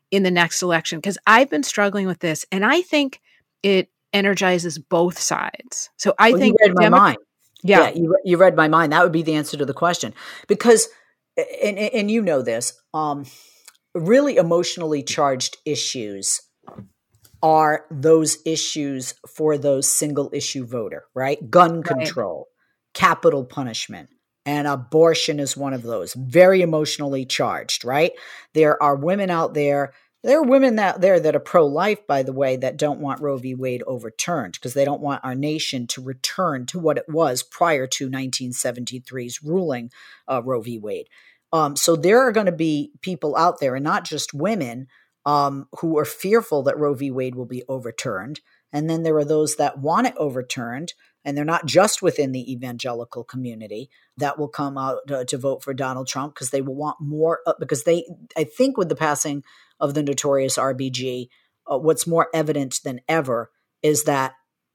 in 0.09 0.23
the 0.23 0.31
next 0.31 0.63
election? 0.63 0.99
Because 0.99 1.17
I've 1.27 1.49
been 1.49 1.63
struggling 1.63 2.07
with 2.07 2.19
this, 2.19 2.45
and 2.51 2.65
I 2.65 2.81
think 2.81 3.21
it 3.61 3.89
energizes 4.13 4.79
both 4.79 5.19
sides. 5.19 5.89
So 5.97 6.15
I 6.17 6.31
well, 6.31 6.39
think 6.39 6.55
you 6.59 6.67
read 6.67 6.75
my 6.75 6.83
Demo- 6.83 6.97
mind. 6.97 7.17
Yeah, 7.63 7.81
yeah 7.81 7.89
you, 7.95 8.17
you 8.23 8.37
read 8.37 8.55
my 8.55 8.69
mind. 8.69 8.93
That 8.93 9.03
would 9.03 9.11
be 9.11 9.23
the 9.23 9.35
answer 9.35 9.57
to 9.57 9.65
the 9.65 9.73
question 9.73 10.13
because, 10.47 10.87
and 11.37 11.77
and 11.77 12.09
you 12.09 12.21
know 12.21 12.41
this, 12.41 12.73
um, 12.93 13.25
really 13.93 14.37
emotionally 14.37 15.03
charged 15.03 15.57
issues 15.65 16.41
are 17.43 17.85
those 17.91 18.37
issues 18.45 19.13
for 19.27 19.57
those 19.57 19.91
single 19.91 20.29
issue 20.33 20.65
voter, 20.65 21.05
right? 21.13 21.51
Gun 21.51 21.83
control, 21.83 22.47
right. 22.47 22.93
capital 22.93 23.43
punishment, 23.43 24.09
and 24.45 24.67
abortion 24.67 25.39
is 25.39 25.57
one 25.57 25.73
of 25.73 25.83
those. 25.83 26.13
Very 26.13 26.61
emotionally 26.61 27.25
charged 27.25 27.85
right? 27.85 28.11
There 28.53 28.81
are 28.81 28.95
women 28.95 29.29
out 29.29 29.53
there 29.53 29.93
there 30.25 30.39
are 30.39 30.43
women 30.43 30.79
out 30.79 31.01
there 31.01 31.19
that 31.19 31.35
are 31.35 31.39
pro-life 31.39 32.07
by 32.07 32.23
the 32.23 32.33
way 32.33 32.57
that 32.57 32.77
don't 32.77 32.99
want 32.99 33.21
roe 33.21 33.37
v. 33.37 33.53
Wade 33.53 33.83
overturned 33.85 34.53
because 34.53 34.73
they 34.73 34.83
don't 34.83 35.01
want 35.01 35.23
our 35.23 35.35
nation 35.35 35.85
to 35.87 36.01
return 36.01 36.65
to 36.67 36.79
what 36.79 36.97
it 36.97 37.05
was 37.07 37.43
prior 37.43 37.85
to 37.85 38.09
1973's 38.09 39.43
ruling 39.43 39.91
uh, 40.27 40.41
roe 40.43 40.61
v. 40.61 40.79
Wade. 40.79 41.09
Um, 41.53 41.75
so 41.75 41.95
there 41.95 42.21
are 42.21 42.31
going 42.31 42.47
to 42.47 42.51
be 42.51 42.91
people 43.01 43.35
out 43.35 43.59
there 43.59 43.75
and 43.75 43.83
not 43.83 44.03
just 44.03 44.33
women 44.33 44.87
um, 45.27 45.67
who 45.79 45.99
are 45.99 46.05
fearful 46.05 46.63
that 46.63 46.79
roe 46.79 46.95
v. 46.95 47.11
Wade 47.11 47.35
will 47.35 47.45
be 47.45 47.61
overturned 47.69 48.41
and 48.73 48.89
then 48.89 49.03
there 49.03 49.17
are 49.17 49.25
those 49.25 49.57
that 49.57 49.77
want 49.77 50.07
it 50.07 50.15
overturned 50.17 50.93
and 51.25 51.35
they're 51.35 51.43
not 51.43 51.65
just 51.65 52.01
within 52.03 52.31
the 52.31 52.51
evangelical 52.53 53.23
community 53.23 53.89
that 54.15 54.37
will 54.37 54.47
come 54.47 54.77
out 54.77 54.99
to, 55.07 55.25
to 55.25 55.37
vote 55.37 55.63
for 55.63 55.73
Donald 55.73 56.07
Trump 56.07 56.35
because 56.35 56.51
they 56.51 56.61
will 56.61 56.75
want 56.75 56.97
more 57.01 57.39
uh, 57.47 57.53
because 57.59 57.83
they 57.83 58.05
I 58.37 58.43
think 58.45 58.77
with 58.77 58.87
the 58.87 58.95
passing 58.95 59.43
of 59.79 59.95
the 59.95 60.03
notorious 60.03 60.57
RBG 60.57 61.27
uh, 61.69 61.79
what's 61.79 62.07
more 62.07 62.29
evident 62.33 62.79
than 62.83 63.01
ever 63.09 63.51
is 63.81 64.03
that 64.03 64.33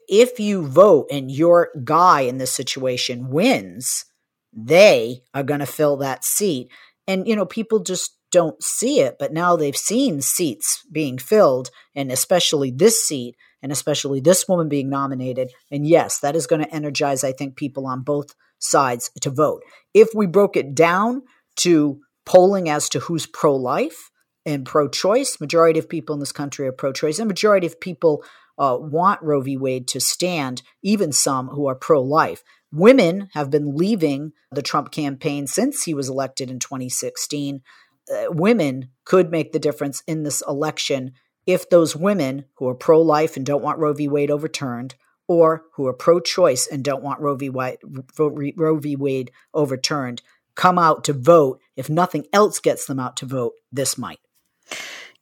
if 0.08 0.40
you 0.40 0.66
vote 0.66 1.06
and 1.10 1.30
your 1.30 1.70
guy 1.84 2.22
in 2.22 2.38
this 2.38 2.52
situation 2.52 3.30
wins 3.30 4.04
they 4.52 5.22
are 5.32 5.44
going 5.44 5.60
to 5.60 5.66
fill 5.66 5.96
that 5.98 6.24
seat. 6.24 6.68
And 7.06 7.26
you 7.28 7.36
know 7.36 7.46
people 7.46 7.78
just 7.78 8.16
don't 8.32 8.62
see 8.62 9.00
it 9.00 9.16
but 9.18 9.32
now 9.32 9.56
they've 9.56 9.76
seen 9.76 10.20
seats 10.20 10.84
being 10.92 11.18
filled 11.18 11.70
and 11.96 12.12
especially 12.12 12.70
this 12.70 13.04
seat 13.04 13.36
and 13.62 13.72
especially 13.72 14.20
this 14.20 14.48
woman 14.48 14.68
being 14.68 14.88
nominated. 14.88 15.52
And 15.70 15.86
yes, 15.86 16.18
that 16.20 16.36
is 16.36 16.46
going 16.46 16.62
to 16.62 16.74
energize, 16.74 17.24
I 17.24 17.32
think, 17.32 17.56
people 17.56 17.86
on 17.86 18.02
both 18.02 18.34
sides 18.58 19.10
to 19.20 19.30
vote. 19.30 19.62
If 19.94 20.08
we 20.14 20.26
broke 20.26 20.56
it 20.56 20.74
down 20.74 21.22
to 21.56 22.00
polling 22.24 22.68
as 22.68 22.88
to 22.90 23.00
who's 23.00 23.26
pro 23.26 23.54
life 23.56 24.10
and 24.46 24.64
pro 24.64 24.88
choice, 24.88 25.40
majority 25.40 25.78
of 25.78 25.88
people 25.88 26.14
in 26.14 26.20
this 26.20 26.32
country 26.32 26.66
are 26.66 26.72
pro 26.72 26.92
choice, 26.92 27.18
and 27.18 27.28
majority 27.28 27.66
of 27.66 27.80
people 27.80 28.22
uh, 28.58 28.76
want 28.78 29.22
Roe 29.22 29.40
v. 29.40 29.56
Wade 29.56 29.88
to 29.88 30.00
stand, 30.00 30.62
even 30.82 31.12
some 31.12 31.48
who 31.48 31.66
are 31.66 31.74
pro 31.74 32.02
life. 32.02 32.42
Women 32.72 33.28
have 33.32 33.50
been 33.50 33.74
leaving 33.74 34.32
the 34.52 34.62
Trump 34.62 34.92
campaign 34.92 35.46
since 35.46 35.82
he 35.84 35.94
was 35.94 36.08
elected 36.08 36.50
in 36.50 36.58
2016. 36.58 37.62
Uh, 38.10 38.24
women 38.28 38.90
could 39.04 39.30
make 39.30 39.52
the 39.52 39.58
difference 39.58 40.02
in 40.06 40.22
this 40.22 40.42
election 40.46 41.12
if 41.46 41.68
those 41.68 41.96
women 41.96 42.44
who 42.54 42.68
are 42.68 42.74
pro 42.74 43.00
life 43.00 43.36
and 43.36 43.44
don't 43.44 43.62
want 43.62 43.78
Roe 43.78 43.92
v. 43.92 44.08
Wade 44.08 44.30
overturned, 44.30 44.94
or 45.26 45.64
who 45.74 45.86
are 45.86 45.92
pro 45.92 46.20
choice 46.20 46.66
and 46.66 46.82
don't 46.82 47.02
want 47.02 47.20
Roe 47.20 47.36
v. 47.36 47.50
Wade, 47.50 47.78
Roe 48.18 48.76
v. 48.78 48.96
Wade 48.96 49.30
overturned, 49.54 50.22
come 50.54 50.78
out 50.78 51.04
to 51.04 51.12
vote, 51.12 51.60
if 51.76 51.88
nothing 51.88 52.26
else 52.32 52.58
gets 52.58 52.86
them 52.86 52.98
out 52.98 53.16
to 53.18 53.26
vote, 53.26 53.52
this 53.72 53.96
might. 53.96 54.18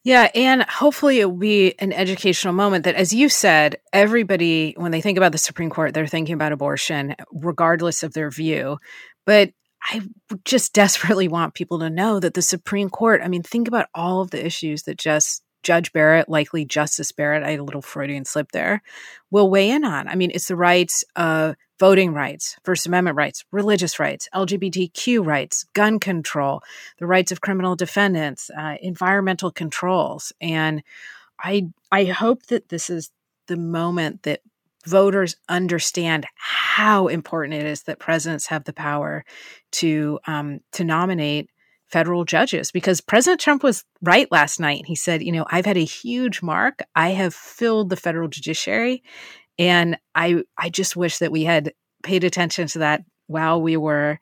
Yeah, 0.04 0.30
and 0.34 0.62
hopefully 0.62 1.20
it 1.20 1.26
will 1.26 1.36
be 1.36 1.78
an 1.80 1.92
educational 1.92 2.54
moment 2.54 2.84
that, 2.84 2.94
as 2.94 3.12
you 3.12 3.28
said, 3.28 3.76
everybody, 3.92 4.74
when 4.76 4.92
they 4.92 5.02
think 5.02 5.18
about 5.18 5.32
the 5.32 5.38
Supreme 5.38 5.70
Court, 5.70 5.92
they're 5.92 6.06
thinking 6.06 6.34
about 6.34 6.52
abortion, 6.52 7.14
regardless 7.30 8.02
of 8.02 8.14
their 8.14 8.30
view. 8.30 8.78
But 9.26 9.50
I 9.82 10.00
just 10.44 10.72
desperately 10.72 11.28
want 11.28 11.54
people 11.54 11.80
to 11.80 11.90
know 11.90 12.20
that 12.20 12.34
the 12.34 12.42
Supreme 12.42 12.88
Court, 12.88 13.20
I 13.22 13.28
mean, 13.28 13.42
think 13.42 13.68
about 13.68 13.88
all 13.94 14.22
of 14.22 14.30
the 14.30 14.44
issues 14.44 14.84
that 14.84 14.96
just 14.96 15.42
Judge 15.62 15.92
Barrett, 15.92 16.28
likely 16.28 16.64
Justice 16.64 17.12
Barrett, 17.12 17.42
I 17.42 17.50
had 17.50 17.60
a 17.60 17.64
little 17.64 17.82
Freudian 17.82 18.24
slip 18.24 18.52
there, 18.52 18.82
will 19.30 19.50
weigh 19.50 19.70
in 19.70 19.84
on. 19.84 20.08
I 20.08 20.14
mean, 20.14 20.30
it's 20.32 20.48
the 20.48 20.56
rights 20.56 21.04
of 21.16 21.56
voting 21.78 22.12
rights, 22.12 22.56
First 22.64 22.86
Amendment 22.86 23.16
rights, 23.16 23.44
religious 23.50 23.98
rights, 23.98 24.28
LGBTQ 24.34 25.24
rights, 25.24 25.64
gun 25.74 26.00
control, 26.00 26.62
the 26.98 27.06
rights 27.06 27.30
of 27.30 27.40
criminal 27.40 27.76
defendants, 27.76 28.50
uh, 28.56 28.76
environmental 28.80 29.50
controls. 29.50 30.32
And 30.40 30.82
I, 31.38 31.68
I 31.92 32.04
hope 32.04 32.46
that 32.46 32.68
this 32.68 32.90
is 32.90 33.10
the 33.46 33.56
moment 33.56 34.24
that 34.24 34.40
voters 34.86 35.36
understand 35.48 36.26
how 36.36 37.08
important 37.08 37.54
it 37.54 37.66
is 37.66 37.82
that 37.82 37.98
presidents 37.98 38.46
have 38.46 38.64
the 38.64 38.72
power 38.72 39.24
to 39.70 40.18
um, 40.26 40.60
to 40.72 40.84
nominate 40.84 41.50
federal 41.88 42.24
judges 42.24 42.70
because 42.70 43.00
President 43.00 43.40
Trump 43.40 43.62
was 43.62 43.84
right 44.02 44.30
last 44.30 44.60
night. 44.60 44.84
He 44.86 44.94
said, 44.94 45.22
you 45.22 45.32
know, 45.32 45.46
I've 45.50 45.66
had 45.66 45.76
a 45.76 45.84
huge 45.84 46.42
mark. 46.42 46.80
I 46.94 47.10
have 47.10 47.34
filled 47.34 47.88
the 47.90 47.96
federal 47.96 48.28
judiciary 48.28 49.02
and 49.58 49.98
I 50.14 50.42
I 50.56 50.68
just 50.68 50.96
wish 50.96 51.18
that 51.18 51.32
we 51.32 51.44
had 51.44 51.72
paid 52.02 52.24
attention 52.24 52.68
to 52.68 52.78
that 52.80 53.02
while 53.26 53.60
we 53.60 53.76
were 53.76 54.18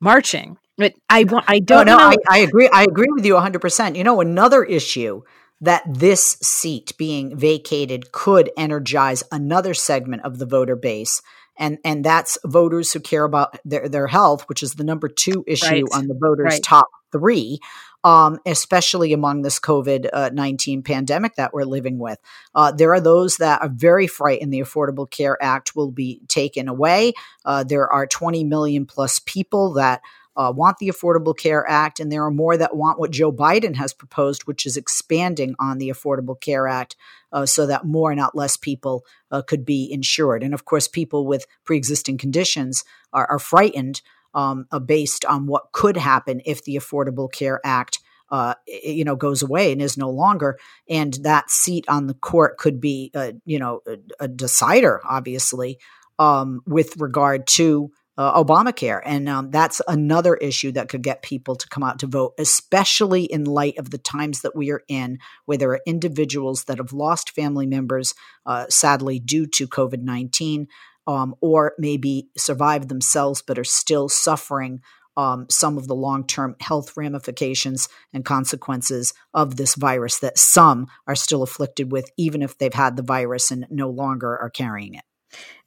marching. 0.00 0.58
But 0.78 0.94
I 1.08 1.24
I 1.46 1.58
don't 1.60 1.86
no, 1.86 1.96
no, 1.96 1.98
know. 1.98 2.10
I, 2.10 2.16
I 2.30 2.38
agree. 2.38 2.68
I 2.72 2.82
agree 2.84 3.08
with 3.10 3.24
you 3.24 3.34
100%. 3.34 3.96
You 3.96 4.04
know, 4.04 4.20
another 4.20 4.64
issue 4.64 5.22
that 5.60 5.82
this 5.86 6.38
seat 6.42 6.92
being 6.98 7.36
vacated 7.36 8.10
could 8.10 8.50
energize 8.56 9.22
another 9.30 9.74
segment 9.74 10.22
of 10.22 10.38
the 10.38 10.46
voter 10.46 10.74
base 10.74 11.22
and 11.56 11.78
and 11.84 12.04
that's 12.04 12.38
voters 12.44 12.92
who 12.92 13.00
care 13.00 13.24
about 13.24 13.58
their 13.64 13.88
their 13.88 14.06
health 14.06 14.48
which 14.48 14.62
is 14.62 14.74
the 14.74 14.84
number 14.84 15.08
2 15.08 15.44
issue 15.46 15.66
right. 15.66 15.84
on 15.92 16.06
the 16.08 16.14
voters 16.14 16.54
right. 16.54 16.62
top 16.62 16.88
3 17.12 17.58
um, 18.04 18.38
especially 18.46 19.12
among 19.12 19.42
this 19.42 19.60
COVID 19.60 20.08
uh, 20.12 20.30
19 20.32 20.82
pandemic 20.82 21.36
that 21.36 21.54
we're 21.54 21.64
living 21.64 21.98
with. 21.98 22.18
Uh, 22.54 22.72
there 22.72 22.92
are 22.92 23.00
those 23.00 23.36
that 23.36 23.62
are 23.62 23.68
very 23.68 24.06
frightened 24.06 24.52
the 24.52 24.60
Affordable 24.60 25.08
Care 25.08 25.40
Act 25.42 25.76
will 25.76 25.90
be 25.90 26.20
taken 26.28 26.68
away. 26.68 27.12
Uh, 27.44 27.64
there 27.64 27.90
are 27.92 28.06
20 28.06 28.44
million 28.44 28.86
plus 28.86 29.20
people 29.20 29.74
that 29.74 30.02
uh, 30.36 30.52
want 30.54 30.78
the 30.78 30.88
Affordable 30.88 31.36
Care 31.36 31.68
Act, 31.68 32.00
and 32.00 32.10
there 32.10 32.24
are 32.24 32.30
more 32.30 32.56
that 32.56 32.76
want 32.76 32.98
what 32.98 33.10
Joe 33.10 33.32
Biden 33.32 33.76
has 33.76 33.92
proposed, 33.92 34.44
which 34.44 34.64
is 34.64 34.76
expanding 34.76 35.54
on 35.58 35.78
the 35.78 35.90
Affordable 35.90 36.40
Care 36.40 36.66
Act 36.66 36.96
uh, 37.32 37.46
so 37.46 37.66
that 37.66 37.84
more, 37.84 38.14
not 38.14 38.34
less, 38.34 38.56
people 38.56 39.04
uh, 39.30 39.42
could 39.42 39.64
be 39.64 39.90
insured. 39.92 40.42
And 40.42 40.54
of 40.54 40.64
course, 40.64 40.88
people 40.88 41.26
with 41.26 41.46
pre 41.64 41.76
existing 41.76 42.18
conditions 42.18 42.84
are, 43.12 43.26
are 43.30 43.38
frightened 43.38 44.00
um, 44.34 44.66
uh, 44.70 44.78
based 44.78 45.24
on 45.24 45.46
what 45.46 45.72
could 45.72 45.96
happen 45.96 46.40
if 46.46 46.64
the 46.64 46.76
Affordable 46.76 47.30
Care 47.30 47.60
Act. 47.64 47.98
Uh, 48.30 48.54
you 48.66 49.04
know, 49.04 49.14
goes 49.14 49.42
away 49.42 49.72
and 49.72 49.82
is 49.82 49.98
no 49.98 50.08
longer, 50.08 50.58
and 50.88 51.12
that 51.22 51.50
seat 51.50 51.84
on 51.86 52.06
the 52.06 52.14
court 52.14 52.56
could 52.56 52.80
be, 52.80 53.10
uh, 53.14 53.32
you 53.44 53.58
know, 53.58 53.82
a, 53.86 53.98
a 54.20 54.26
decider, 54.26 55.02
obviously, 55.04 55.78
um, 56.18 56.62
with 56.66 56.96
regard 56.96 57.46
to 57.46 57.92
uh, 58.18 58.42
Obamacare. 58.42 59.00
And 59.04 59.28
um, 59.28 59.50
that's 59.50 59.80
another 59.88 60.34
issue 60.34 60.72
that 60.72 60.88
could 60.88 61.02
get 61.02 61.22
people 61.22 61.56
to 61.56 61.68
come 61.68 61.82
out 61.82 61.98
to 62.00 62.06
vote, 62.06 62.34
especially 62.38 63.24
in 63.24 63.44
light 63.44 63.78
of 63.78 63.90
the 63.90 63.98
times 63.98 64.42
that 64.42 64.54
we 64.54 64.70
are 64.70 64.82
in, 64.88 65.18
where 65.46 65.58
there 65.58 65.70
are 65.70 65.80
individuals 65.86 66.64
that 66.64 66.78
have 66.78 66.92
lost 66.92 67.30
family 67.30 67.66
members, 67.66 68.14
uh, 68.44 68.66
sadly, 68.68 69.18
due 69.18 69.46
to 69.46 69.66
COVID 69.66 70.02
19, 70.02 70.68
um, 71.06 71.34
or 71.40 71.72
maybe 71.78 72.28
survived 72.36 72.88
themselves 72.88 73.42
but 73.42 73.58
are 73.58 73.64
still 73.64 74.08
suffering. 74.08 74.82
Um, 75.14 75.44
some 75.50 75.76
of 75.76 75.88
the 75.88 75.94
long 75.94 76.26
term 76.26 76.56
health 76.58 76.96
ramifications 76.96 77.90
and 78.14 78.24
consequences 78.24 79.12
of 79.34 79.56
this 79.56 79.74
virus 79.74 80.20
that 80.20 80.38
some 80.38 80.86
are 81.06 81.14
still 81.14 81.42
afflicted 81.42 81.92
with, 81.92 82.10
even 82.16 82.40
if 82.40 82.56
they've 82.56 82.72
had 82.72 82.96
the 82.96 83.02
virus 83.02 83.50
and 83.50 83.66
no 83.68 83.90
longer 83.90 84.38
are 84.38 84.48
carrying 84.48 84.94
it. 84.94 85.04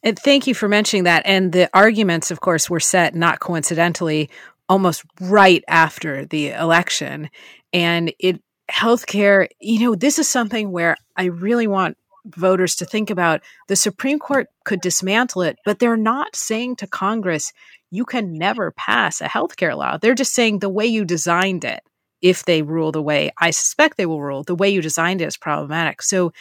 And 0.04 0.17
thank 0.17 0.47
you 0.47 0.54
for 0.54 0.67
mentioning 0.67 1.06
that. 1.06 1.23
And 1.25 1.51
the 1.51 1.69
arguments, 1.73 2.32
of 2.32 2.41
course, 2.41 2.69
were 2.69 2.80
set 2.80 3.15
not 3.15 3.39
coincidentally 3.39 4.30
almost 4.69 5.04
right 5.19 5.63
after 5.67 6.25
the 6.25 6.51
election. 6.51 7.30
And 7.73 8.13
it 8.19 8.41
healthcare, 8.69 9.47
you 9.60 9.80
know, 9.80 9.95
this 9.95 10.19
is 10.19 10.28
something 10.28 10.71
where 10.71 10.95
I 11.15 11.25
really 11.25 11.67
want 11.67 11.97
voters 12.25 12.75
to 12.78 12.86
think 12.86 13.10
about. 13.10 13.41
The 13.67 13.75
Supreme 13.75 14.19
Court 14.19 14.47
could 14.63 14.82
dismantle 14.82 15.43
it, 15.43 15.58
but 15.65 15.80
they're 15.80 15.97
not 15.97 16.36
saying 16.36 16.78
to 16.78 16.88
Congress, 16.88 17.54
you 17.91 18.06
can 18.06 18.34
never 18.34 18.71
pass 18.71 19.21
a 19.21 19.25
healthcare 19.25 19.78
law. 19.78 19.97
They're 19.97 20.15
just 20.15 20.34
saying 20.34 20.60
the 20.60 20.69
way 20.69 20.86
you 20.86 21.06
designed 21.06 21.63
it, 21.63 21.82
if 22.21 22.43
they 22.43 22.63
rule 22.63 22.91
the 22.91 23.01
way 23.01 23.32
I 23.38 23.51
suspect 23.51 23.97
they 23.97 24.08
will 24.08 24.21
rule, 24.21 24.43
the 24.43 24.56
way 24.56 24.69
you 24.69 24.82
designed 24.82 25.21
it 25.21 25.28
is 25.28 25.38
problematic. 25.38 26.01
So 26.01 26.34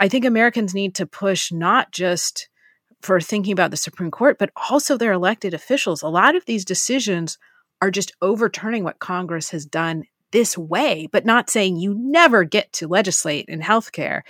I 0.00 0.08
think 0.08 0.24
Americans 0.24 0.74
need 0.74 0.94
to 0.96 1.06
push 1.06 1.52
not 1.52 1.92
just 1.92 2.48
for 3.02 3.20
thinking 3.20 3.52
about 3.52 3.70
the 3.70 3.76
Supreme 3.76 4.10
Court, 4.10 4.38
but 4.38 4.50
also 4.70 4.96
their 4.96 5.12
elected 5.12 5.54
officials. 5.54 6.02
A 6.02 6.08
lot 6.08 6.34
of 6.34 6.44
these 6.46 6.64
decisions 6.64 7.38
are 7.80 7.90
just 7.90 8.12
overturning 8.22 8.84
what 8.84 8.98
Congress 8.98 9.50
has 9.50 9.66
done 9.66 10.04
this 10.32 10.56
way, 10.56 11.08
but 11.12 11.24
not 11.24 11.50
saying 11.50 11.76
you 11.76 11.94
never 11.94 12.44
get 12.44 12.72
to 12.74 12.88
legislate 12.88 13.46
in 13.48 13.60
healthcare. 13.60 14.22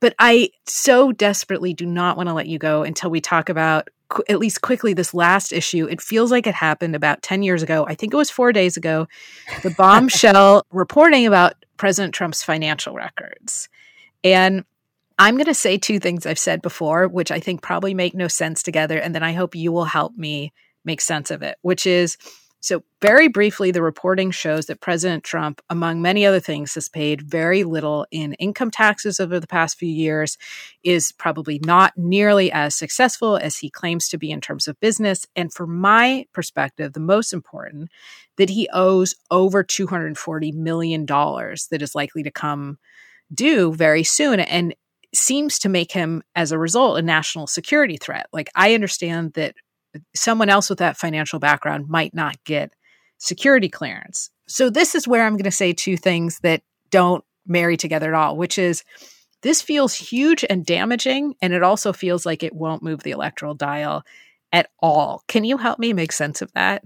But 0.00 0.14
I 0.18 0.50
so 0.66 1.12
desperately 1.12 1.74
do 1.74 1.86
not 1.86 2.16
want 2.16 2.28
to 2.28 2.34
let 2.34 2.46
you 2.46 2.58
go 2.58 2.82
until 2.82 3.10
we 3.10 3.20
talk 3.20 3.48
about 3.48 3.88
at 4.28 4.38
least 4.38 4.60
quickly 4.60 4.92
this 4.92 5.14
last 5.14 5.52
issue. 5.52 5.86
It 5.86 6.00
feels 6.00 6.30
like 6.30 6.46
it 6.46 6.54
happened 6.54 6.94
about 6.94 7.22
10 7.22 7.42
years 7.42 7.62
ago. 7.62 7.86
I 7.88 7.94
think 7.94 8.12
it 8.12 8.16
was 8.16 8.30
four 8.30 8.52
days 8.52 8.76
ago. 8.76 9.08
The 9.62 9.70
bombshell 9.78 10.66
reporting 10.70 11.26
about 11.26 11.54
President 11.76 12.14
Trump's 12.14 12.42
financial 12.42 12.94
records. 12.94 13.68
And 14.22 14.64
I'm 15.18 15.36
going 15.36 15.46
to 15.46 15.54
say 15.54 15.78
two 15.78 16.00
things 16.00 16.26
I've 16.26 16.38
said 16.38 16.60
before, 16.62 17.06
which 17.06 17.30
I 17.30 17.40
think 17.40 17.62
probably 17.62 17.94
make 17.94 18.14
no 18.14 18.28
sense 18.28 18.62
together. 18.62 18.98
And 18.98 19.14
then 19.14 19.22
I 19.22 19.32
hope 19.32 19.54
you 19.54 19.70
will 19.72 19.84
help 19.84 20.16
me 20.16 20.52
make 20.84 21.00
sense 21.00 21.30
of 21.30 21.42
it, 21.42 21.56
which 21.62 21.86
is 21.86 22.16
so, 22.64 22.82
very 23.02 23.28
briefly, 23.28 23.72
the 23.72 23.82
reporting 23.82 24.30
shows 24.30 24.64
that 24.66 24.80
President 24.80 25.22
Trump, 25.22 25.60
among 25.68 26.00
many 26.00 26.24
other 26.24 26.40
things, 26.40 26.72
has 26.76 26.88
paid 26.88 27.20
very 27.20 27.62
little 27.62 28.06
in 28.10 28.32
income 28.34 28.70
taxes 28.70 29.20
over 29.20 29.38
the 29.38 29.46
past 29.46 29.76
few 29.76 29.90
years, 29.90 30.38
is 30.82 31.12
probably 31.12 31.60
not 31.62 31.92
nearly 31.98 32.50
as 32.50 32.74
successful 32.74 33.36
as 33.36 33.58
he 33.58 33.68
claims 33.68 34.08
to 34.08 34.16
be 34.16 34.30
in 34.30 34.40
terms 34.40 34.66
of 34.66 34.80
business. 34.80 35.26
And 35.36 35.52
from 35.52 35.78
my 35.78 36.24
perspective, 36.32 36.94
the 36.94 37.00
most 37.00 37.34
important, 37.34 37.90
that 38.38 38.48
he 38.48 38.66
owes 38.72 39.14
over 39.30 39.62
$240 39.62 40.54
million 40.54 41.04
that 41.04 41.82
is 41.82 41.94
likely 41.94 42.22
to 42.22 42.30
come 42.30 42.78
due 43.30 43.74
very 43.74 44.04
soon. 44.04 44.40
And 44.40 44.74
seems 45.16 45.58
to 45.60 45.68
make 45.68 45.92
him, 45.92 46.22
as 46.34 46.52
a 46.52 46.58
result, 46.58 46.98
a 46.98 47.02
national 47.02 47.46
security 47.46 47.96
threat. 47.96 48.26
Like, 48.32 48.50
I 48.54 48.74
understand 48.74 49.34
that 49.34 49.54
someone 50.14 50.48
else 50.48 50.68
with 50.68 50.78
that 50.78 50.96
financial 50.96 51.38
background 51.38 51.88
might 51.88 52.14
not 52.14 52.42
get 52.44 52.72
security 53.18 53.68
clearance. 53.68 54.30
So, 54.46 54.70
this 54.70 54.94
is 54.94 55.08
where 55.08 55.24
I'm 55.24 55.34
going 55.34 55.44
to 55.44 55.50
say 55.50 55.72
two 55.72 55.96
things 55.96 56.38
that 56.40 56.62
don't 56.90 57.24
marry 57.46 57.76
together 57.76 58.08
at 58.08 58.18
all, 58.18 58.36
which 58.36 58.58
is 58.58 58.84
this 59.42 59.60
feels 59.60 59.94
huge 59.94 60.44
and 60.48 60.64
damaging, 60.64 61.34
and 61.42 61.52
it 61.52 61.62
also 61.62 61.92
feels 61.92 62.24
like 62.24 62.42
it 62.42 62.54
won't 62.54 62.82
move 62.82 63.02
the 63.02 63.10
electoral 63.10 63.54
dial 63.54 64.02
at 64.52 64.70
all. 64.80 65.22
Can 65.28 65.44
you 65.44 65.58
help 65.58 65.78
me 65.78 65.92
make 65.92 66.12
sense 66.12 66.40
of 66.40 66.52
that? 66.54 66.82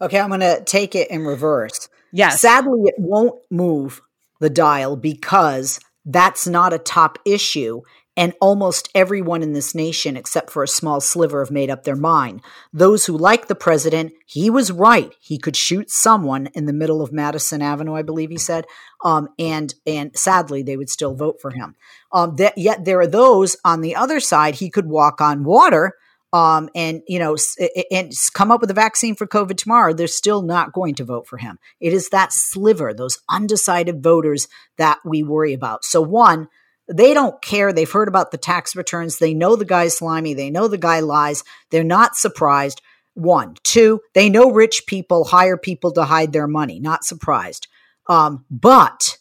Okay, 0.00 0.18
I'm 0.18 0.28
going 0.28 0.40
to 0.40 0.62
take 0.64 0.94
it 0.94 1.10
in 1.10 1.24
reverse. 1.24 1.88
Yes. 2.12 2.40
Sadly, 2.40 2.80
it 2.84 2.94
won't 2.98 3.40
move 3.50 4.00
the 4.40 4.50
dial 4.50 4.96
because 4.96 5.80
that's 6.08 6.46
not 6.46 6.72
a 6.72 6.78
top 6.78 7.18
issue. 7.24 7.82
And 8.16 8.32
almost 8.40 8.88
everyone 8.96 9.44
in 9.44 9.52
this 9.52 9.76
nation, 9.76 10.16
except 10.16 10.50
for 10.50 10.64
a 10.64 10.68
small 10.68 11.00
sliver, 11.00 11.44
have 11.44 11.52
made 11.52 11.70
up 11.70 11.84
their 11.84 11.94
mind. 11.94 12.40
Those 12.72 13.06
who 13.06 13.16
like 13.16 13.46
the 13.46 13.54
president, 13.54 14.12
he 14.26 14.50
was 14.50 14.72
right. 14.72 15.14
He 15.20 15.38
could 15.38 15.54
shoot 15.54 15.88
someone 15.88 16.48
in 16.54 16.66
the 16.66 16.72
middle 16.72 17.00
of 17.00 17.12
Madison 17.12 17.62
Avenue, 17.62 17.94
I 17.94 18.02
believe 18.02 18.30
he 18.30 18.38
said. 18.38 18.64
Um, 19.04 19.28
and 19.38 19.72
and 19.86 20.16
sadly, 20.18 20.64
they 20.64 20.76
would 20.76 20.90
still 20.90 21.14
vote 21.14 21.36
for 21.40 21.52
him. 21.52 21.76
Um, 22.10 22.34
that, 22.36 22.58
yet 22.58 22.84
there 22.84 22.98
are 22.98 23.06
those 23.06 23.56
on 23.64 23.82
the 23.82 23.94
other 23.94 24.18
side. 24.18 24.56
He 24.56 24.70
could 24.70 24.86
walk 24.86 25.20
on 25.20 25.44
water 25.44 25.94
um, 26.32 26.68
and 26.74 27.02
you 27.06 27.18
know, 27.18 27.36
and 27.90 28.12
come 28.34 28.50
up 28.50 28.60
with 28.60 28.70
a 28.70 28.74
vaccine 28.74 29.14
for 29.14 29.26
COVID 29.26 29.56
tomorrow, 29.56 29.94
they're 29.94 30.06
still 30.06 30.42
not 30.42 30.72
going 30.72 30.94
to 30.96 31.04
vote 31.04 31.26
for 31.26 31.38
him. 31.38 31.58
It 31.80 31.92
is 31.92 32.10
that 32.10 32.32
sliver, 32.32 32.92
those 32.92 33.18
undecided 33.28 34.02
voters 34.02 34.48
that 34.76 34.98
we 35.04 35.22
worry 35.22 35.54
about. 35.54 35.84
So 35.84 36.02
one, 36.02 36.48
they 36.86 37.14
don't 37.14 37.40
care. 37.40 37.72
They've 37.72 37.90
heard 37.90 38.08
about 38.08 38.30
the 38.30 38.38
tax 38.38 38.76
returns. 38.76 39.18
They 39.18 39.34
know 39.34 39.56
the 39.56 39.64
guy's 39.64 39.96
slimy. 39.96 40.34
They 40.34 40.50
know 40.50 40.68
the 40.68 40.78
guy 40.78 41.00
lies. 41.00 41.44
They're 41.70 41.84
not 41.84 42.16
surprised. 42.16 42.82
One, 43.14 43.56
two, 43.64 44.00
they 44.14 44.28
know 44.28 44.52
rich 44.52 44.84
people 44.86 45.24
hire 45.24 45.56
people 45.56 45.92
to 45.92 46.04
hide 46.04 46.32
their 46.32 46.46
money. 46.46 46.78
Not 46.78 47.04
surprised. 47.04 47.66
Um, 48.06 48.44
but 48.50 49.18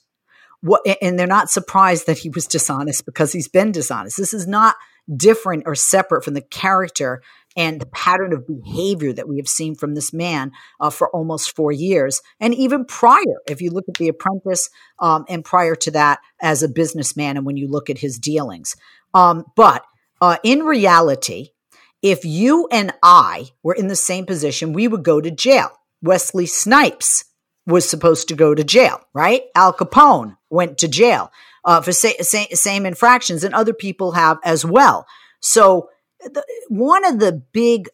what, 0.62 0.82
and 1.02 1.18
they're 1.18 1.28
not 1.28 1.50
surprised 1.50 2.06
that 2.08 2.20
he 2.20 2.30
was 2.30 2.48
dishonest 2.48 3.06
because 3.06 3.32
he's 3.32 3.48
been 3.48 3.72
dishonest. 3.72 4.18
This 4.18 4.34
is 4.34 4.48
not 4.48 4.76
different 5.16 5.64
or 5.66 5.76
separate 5.76 6.24
from 6.24 6.34
the 6.34 6.42
character 6.42 7.22
and 7.56 7.82
the 7.82 7.88
pattern 7.88 8.34
of 8.34 8.48
behavior 8.48 9.12
that 9.12 9.28
we 9.28 9.38
have 9.38 9.48
seen 9.48 9.74
from 9.74 9.96
this 9.96 10.14
man 10.14 10.52
uh, 10.80 10.92
for 10.92 11.10
almost 11.10 11.56
four 11.56 11.72
years. 11.72 12.22
And 12.40 12.54
even 12.54 12.86
prior, 12.86 13.42
if 13.48 13.62
you 13.62 13.72
look 13.72 13.86
at 13.90 13.96
The 13.96 14.10
Apprentice 14.10 14.70
um, 15.00 15.26
and 15.28 15.44
prior 15.44 15.76
to 15.76 15.92
that 15.92 16.20
as 16.40 16.62
a 16.62 16.70
businessman, 16.70 17.36
and 17.36 17.46
when 17.46 17.58
you 17.58 17.68
look 17.68 17.90
at 17.90 17.98
his 17.98 18.20
dealings. 18.20 18.76
Um, 19.14 19.46
but 19.56 19.84
uh, 20.22 20.38
in 20.44 20.60
reality, 20.60 21.50
if 22.04 22.24
you 22.24 22.68
and 22.72 22.94
I 23.02 23.50
were 23.64 23.74
in 23.74 23.88
the 23.88 23.96
same 23.96 24.28
position, 24.28 24.74
we 24.74 24.88
would 24.88 25.04
go 25.04 25.20
to 25.20 25.32
jail. 25.32 25.72
Wesley 26.04 26.46
Snipes 26.46 27.26
was 27.66 27.90
supposed 27.90 28.28
to 28.28 28.36
go 28.36 28.54
to 28.54 28.64
jail, 28.64 29.02
right? 29.14 29.44
Al 29.56 29.74
Capone 29.74 30.38
went 30.50 30.78
to 30.78 30.88
jail 30.88 31.32
uh, 31.68 31.82
for 31.82 31.92
sa- 31.92 32.22
sa- 32.22 32.46
same 32.54 32.88
infractions, 32.88 33.44
and 33.44 33.54
other 33.54 33.74
people 33.74 34.14
have 34.14 34.40
as 34.44 34.66
well. 34.66 35.06
So, 35.40 35.90
the, 36.22 36.44
one 36.70 37.06
of 37.06 37.20
the 37.20 37.44
big 37.52 37.90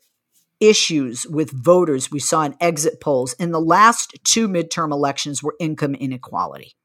issues 0.61 1.27
with 1.27 1.51
voters 1.51 2.09
we 2.09 2.19
saw 2.19 2.43
in 2.43 2.55
exit 2.61 3.01
polls 3.01 3.33
in 3.33 3.51
the 3.51 3.59
last 3.59 4.17
two 4.23 4.47
midterm 4.47 4.93
elections 4.93 5.43
were 5.43 5.55
income 5.59 5.95
inequality. 5.95 6.75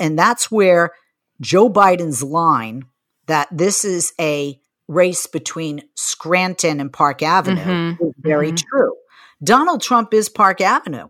And 0.00 0.18
that's 0.18 0.50
where 0.50 0.92
Joe 1.40 1.68
Biden's 1.68 2.22
line 2.22 2.84
that 3.26 3.48
this 3.52 3.84
is 3.84 4.14
a 4.18 4.58
race 4.86 5.26
between 5.26 5.82
Scranton 5.94 6.80
and 6.80 6.90
Park 6.90 7.22
Avenue 7.22 7.60
mm-hmm. 7.60 8.04
is 8.06 8.14
very 8.18 8.52
mm-hmm. 8.52 8.66
true. 8.70 8.94
Donald 9.42 9.82
Trump 9.82 10.14
is 10.14 10.30
Park 10.30 10.62
Avenue. 10.62 11.08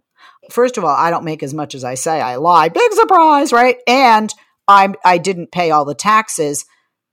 First 0.50 0.76
of 0.76 0.84
all, 0.84 0.94
I 0.94 1.10
don't 1.10 1.24
make 1.24 1.42
as 1.42 1.54
much 1.54 1.74
as 1.74 1.84
I 1.84 1.94
say. 1.94 2.20
I 2.20 2.36
lie. 2.36 2.68
Big 2.68 2.92
surprise, 2.94 3.52
right? 3.52 3.76
And 3.86 4.34
I 4.68 4.92
I 5.04 5.18
didn't 5.18 5.50
pay 5.50 5.70
all 5.70 5.84
the 5.84 5.94
taxes, 5.94 6.66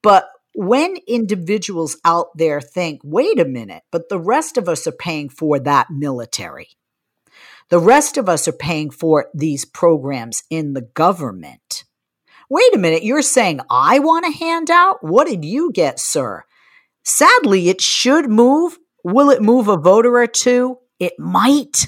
but 0.04 0.30
when 0.54 0.98
individuals 1.08 1.98
out 2.06 2.28
there 2.38 2.62
think, 2.62 3.02
wait 3.04 3.40
a 3.40 3.46
minute, 3.46 3.84
but 3.92 4.10
the 4.10 4.20
rest 4.20 4.58
of 4.58 4.70
us 4.70 4.88
are 4.88 4.92
paying 4.92 5.30
for 5.30 5.60
that 5.60 5.90
military. 5.90 6.70
The 7.70 7.80
rest 7.80 8.18
of 8.18 8.30
us 8.30 8.48
are 8.48 8.54
paying 8.54 8.90
for 8.90 9.28
these 9.34 9.66
programs 9.66 10.44
in 10.50 10.74
the 10.74 10.82
government. 10.82 11.84
Wait 12.50 12.74
a 12.76 12.78
minute, 12.78 13.04
you're 13.04 13.22
saying 13.22 13.60
I 13.70 14.00
want 14.00 14.26
a 14.26 14.38
handout? 14.38 15.04
What 15.04 15.28
did 15.28 15.44
you 15.44 15.72
get, 15.72 16.00
sir? 16.00 16.44
Sadly, 17.04 17.70
it 17.70 17.82
should 17.82 18.30
move. 18.30 18.78
Will 19.04 19.30
it 19.32 19.42
move 19.42 19.68
a 19.68 19.78
voter 19.78 20.18
or 20.18 20.28
two? 20.28 20.78
It 21.00 21.14
might, 21.20 21.88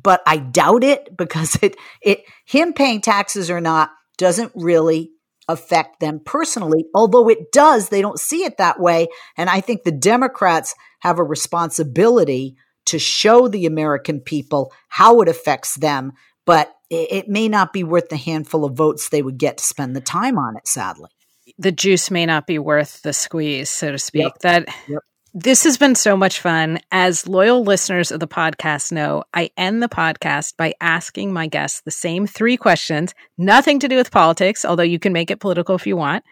but 0.00 0.22
I 0.26 0.38
doubt 0.38 0.84
it 0.84 1.16
because 1.16 1.56
it, 1.62 1.76
it, 2.00 2.22
him 2.44 2.72
paying 2.72 3.00
taxes 3.00 3.50
or 3.50 3.60
not 3.60 3.90
doesn't 4.18 4.52
really 4.54 5.12
affect 5.48 6.00
them 6.00 6.20
personally. 6.24 6.84
Although 6.94 7.28
it 7.30 7.50
does, 7.52 7.88
they 7.88 8.02
don't 8.02 8.20
see 8.20 8.44
it 8.44 8.58
that 8.58 8.78
way. 8.78 9.08
And 9.36 9.48
I 9.48 9.60
think 9.60 9.82
the 9.82 9.92
Democrats 9.92 10.74
have 11.00 11.18
a 11.18 11.24
responsibility 11.24 12.56
to 12.86 12.98
show 12.98 13.48
the 13.48 13.66
American 13.66 14.20
people 14.20 14.72
how 14.88 15.20
it 15.20 15.28
affects 15.28 15.74
them. 15.76 16.12
But 16.44 16.74
it, 16.90 17.28
may 17.28 17.48
not 17.48 17.72
be 17.74 17.84
worth 17.84 18.08
the 18.08 18.16
handful 18.16 18.64
of 18.64 18.74
votes 18.74 19.08
they 19.08 19.22
would 19.22 19.38
get 19.38 19.58
to 19.58 19.64
spend 19.64 19.94
the 19.94 20.00
time 20.00 20.38
on 20.38 20.56
it, 20.56 20.66
sadly. 20.66 21.10
The 21.58 21.72
juice 21.72 22.10
may 22.10 22.24
not 22.24 22.46
be 22.46 22.58
worth 22.58 23.02
the 23.02 23.12
squeeze, 23.12 23.68
so 23.68 23.92
to 23.92 23.98
speak. 23.98 24.22
Yep. 24.22 24.38
That 24.40 24.68
yep. 24.88 25.02
This 25.34 25.64
has 25.64 25.76
been 25.76 25.94
so 25.94 26.16
much 26.16 26.40
fun. 26.40 26.80
As 26.90 27.28
loyal 27.28 27.62
listeners 27.62 28.10
of 28.10 28.18
the 28.18 28.26
podcast 28.26 28.92
know, 28.92 29.24
I 29.34 29.50
end 29.58 29.82
the 29.82 29.88
podcast 29.88 30.56
by 30.56 30.72
asking 30.80 31.34
my 31.34 31.46
guests 31.46 31.82
the 31.82 31.90
same 31.90 32.26
three 32.26 32.56
questions, 32.56 33.14
nothing 33.36 33.78
to 33.80 33.88
do 33.88 33.96
with 33.96 34.10
politics, 34.10 34.64
although 34.64 34.82
you 34.82 34.98
can 34.98 35.12
make 35.12 35.30
it 35.30 35.38
political 35.38 35.74
if 35.74 35.86
you 35.86 35.96
want. 35.96 36.24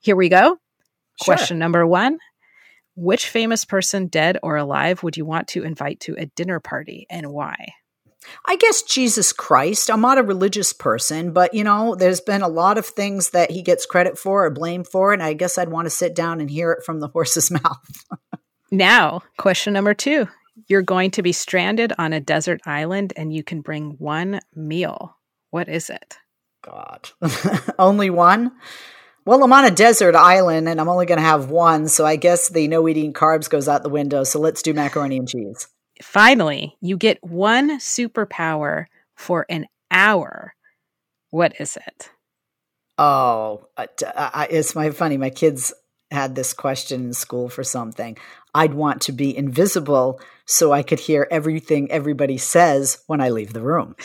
Here 0.00 0.16
we 0.16 0.28
go. 0.28 0.58
Sure. 1.22 1.36
Question 1.36 1.60
number 1.60 1.86
one 1.86 2.18
Which 2.96 3.28
famous 3.28 3.64
person, 3.64 4.08
dead 4.08 4.36
or 4.42 4.56
alive, 4.56 5.04
would 5.04 5.16
you 5.16 5.24
want 5.24 5.46
to 5.48 5.62
invite 5.62 6.00
to 6.00 6.16
a 6.18 6.26
dinner 6.26 6.58
party 6.58 7.06
and 7.08 7.30
why? 7.30 7.74
I 8.46 8.56
guess 8.56 8.82
Jesus 8.82 9.32
Christ. 9.32 9.90
I'm 9.90 10.00
not 10.00 10.18
a 10.18 10.22
religious 10.22 10.72
person, 10.72 11.32
but 11.32 11.54
you 11.54 11.64
know, 11.64 11.94
there's 11.94 12.20
been 12.20 12.42
a 12.42 12.48
lot 12.48 12.78
of 12.78 12.86
things 12.86 13.30
that 13.30 13.50
he 13.50 13.62
gets 13.62 13.86
credit 13.86 14.18
for 14.18 14.44
or 14.44 14.50
blame 14.50 14.84
for, 14.84 15.12
and 15.12 15.22
I 15.22 15.34
guess 15.34 15.56
I'd 15.56 15.70
want 15.70 15.86
to 15.86 15.90
sit 15.90 16.14
down 16.14 16.40
and 16.40 16.50
hear 16.50 16.72
it 16.72 16.84
from 16.84 17.00
the 17.00 17.08
horse's 17.08 17.50
mouth. 17.62 18.04
Now, 18.70 19.22
question 19.36 19.72
number 19.72 19.94
two. 19.94 20.28
You're 20.66 20.82
going 20.82 21.10
to 21.12 21.22
be 21.22 21.32
stranded 21.32 21.92
on 21.98 22.12
a 22.12 22.20
desert 22.20 22.60
island 22.66 23.12
and 23.16 23.32
you 23.32 23.42
can 23.42 23.60
bring 23.60 23.92
one 23.98 24.40
meal. 24.54 25.16
What 25.50 25.68
is 25.68 25.90
it? 25.90 26.18
God. 26.62 27.10
only 27.78 28.10
one? 28.10 28.52
Well, 29.24 29.42
I'm 29.42 29.52
on 29.52 29.64
a 29.64 29.70
desert 29.70 30.14
island 30.14 30.68
and 30.68 30.80
I'm 30.80 30.88
only 30.88 31.06
going 31.06 31.18
to 31.18 31.24
have 31.24 31.50
one, 31.50 31.88
so 31.88 32.04
I 32.04 32.16
guess 32.16 32.48
the 32.48 32.68
no 32.68 32.88
eating 32.88 33.12
carbs 33.12 33.48
goes 33.48 33.68
out 33.68 33.82
the 33.82 33.88
window. 33.88 34.24
So 34.24 34.38
let's 34.38 34.62
do 34.62 34.74
macaroni 34.74 35.16
and 35.16 35.28
cheese 35.28 35.66
finally, 36.02 36.76
you 36.80 36.96
get 36.96 37.22
one 37.22 37.78
superpower 37.78 38.86
for 39.14 39.46
an 39.48 39.66
hour. 39.90 40.54
What 41.30 41.60
is 41.60 41.76
it? 41.76 42.10
Oh, 42.98 43.68
it's 43.78 44.74
my 44.74 44.90
funny. 44.90 45.16
My 45.16 45.30
kids 45.30 45.72
had 46.10 46.34
this 46.34 46.52
question 46.52 47.04
in 47.04 47.12
school 47.12 47.48
for 47.48 47.62
something. 47.62 48.18
I'd 48.54 48.74
want 48.74 49.02
to 49.02 49.12
be 49.12 49.36
invisible 49.36 50.20
so 50.44 50.72
I 50.72 50.82
could 50.82 51.00
hear 51.00 51.26
everything 51.30 51.90
everybody 51.90 52.38
says 52.38 53.02
when 53.06 53.20
I 53.20 53.30
leave 53.30 53.52
the 53.52 53.62
room. 53.62 53.96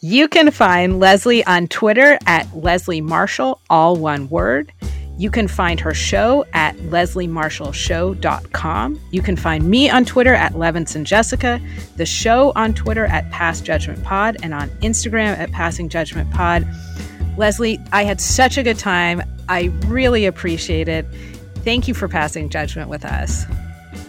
You 0.00 0.28
can 0.28 0.50
find 0.50 1.00
Leslie 1.00 1.44
on 1.44 1.68
Twitter 1.68 2.18
at 2.26 2.54
Leslie 2.56 3.00
Marshall, 3.00 3.60
all 3.68 3.96
one 3.96 4.28
word. 4.28 4.72
You 5.18 5.30
can 5.32 5.48
find 5.48 5.80
her 5.80 5.94
show 5.94 6.44
at 6.52 6.76
lesliemarshallshow.com. 6.76 9.00
You 9.10 9.20
can 9.20 9.34
find 9.34 9.68
me 9.68 9.90
on 9.90 10.04
Twitter 10.04 10.34
at 10.34 10.52
Levinson 10.52 11.02
Jessica, 11.02 11.60
the 11.96 12.06
show 12.06 12.52
on 12.54 12.74
Twitter 12.74 13.06
at 13.06 13.28
Pass 13.32 13.60
Judgment 13.60 14.04
Pod, 14.04 14.36
and 14.44 14.54
on 14.54 14.68
Instagram 14.80 15.36
at 15.36 15.50
Passing 15.50 15.88
Judgment 15.88 16.30
Pod. 16.30 16.64
Leslie, 17.36 17.80
I 17.92 18.04
had 18.04 18.20
such 18.20 18.58
a 18.58 18.62
good 18.62 18.78
time. 18.78 19.20
I 19.48 19.72
really 19.86 20.26
appreciate 20.26 20.88
it. 20.88 21.04
Thank 21.68 21.86
you 21.86 21.92
for 21.92 22.08
passing 22.08 22.48
judgment 22.48 22.88
with 22.88 23.04
us. 23.04 23.44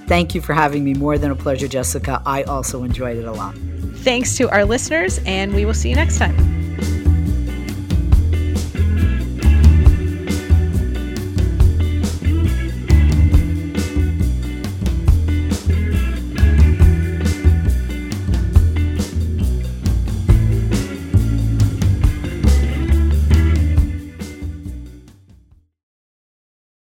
Thank 0.08 0.34
you 0.34 0.40
for 0.40 0.54
having 0.54 0.86
me. 0.86 0.94
More 0.94 1.18
than 1.18 1.30
a 1.30 1.36
pleasure, 1.36 1.68
Jessica. 1.68 2.22
I 2.26 2.44
also 2.44 2.84
enjoyed 2.84 3.18
it 3.18 3.26
a 3.26 3.34
lot. 3.34 3.54
Thanks 3.98 4.38
to 4.38 4.50
our 4.50 4.64
listeners, 4.64 5.20
and 5.26 5.54
we 5.54 5.66
will 5.66 5.74
see 5.74 5.90
you 5.90 5.96
next 5.98 6.20
time. 6.20 6.38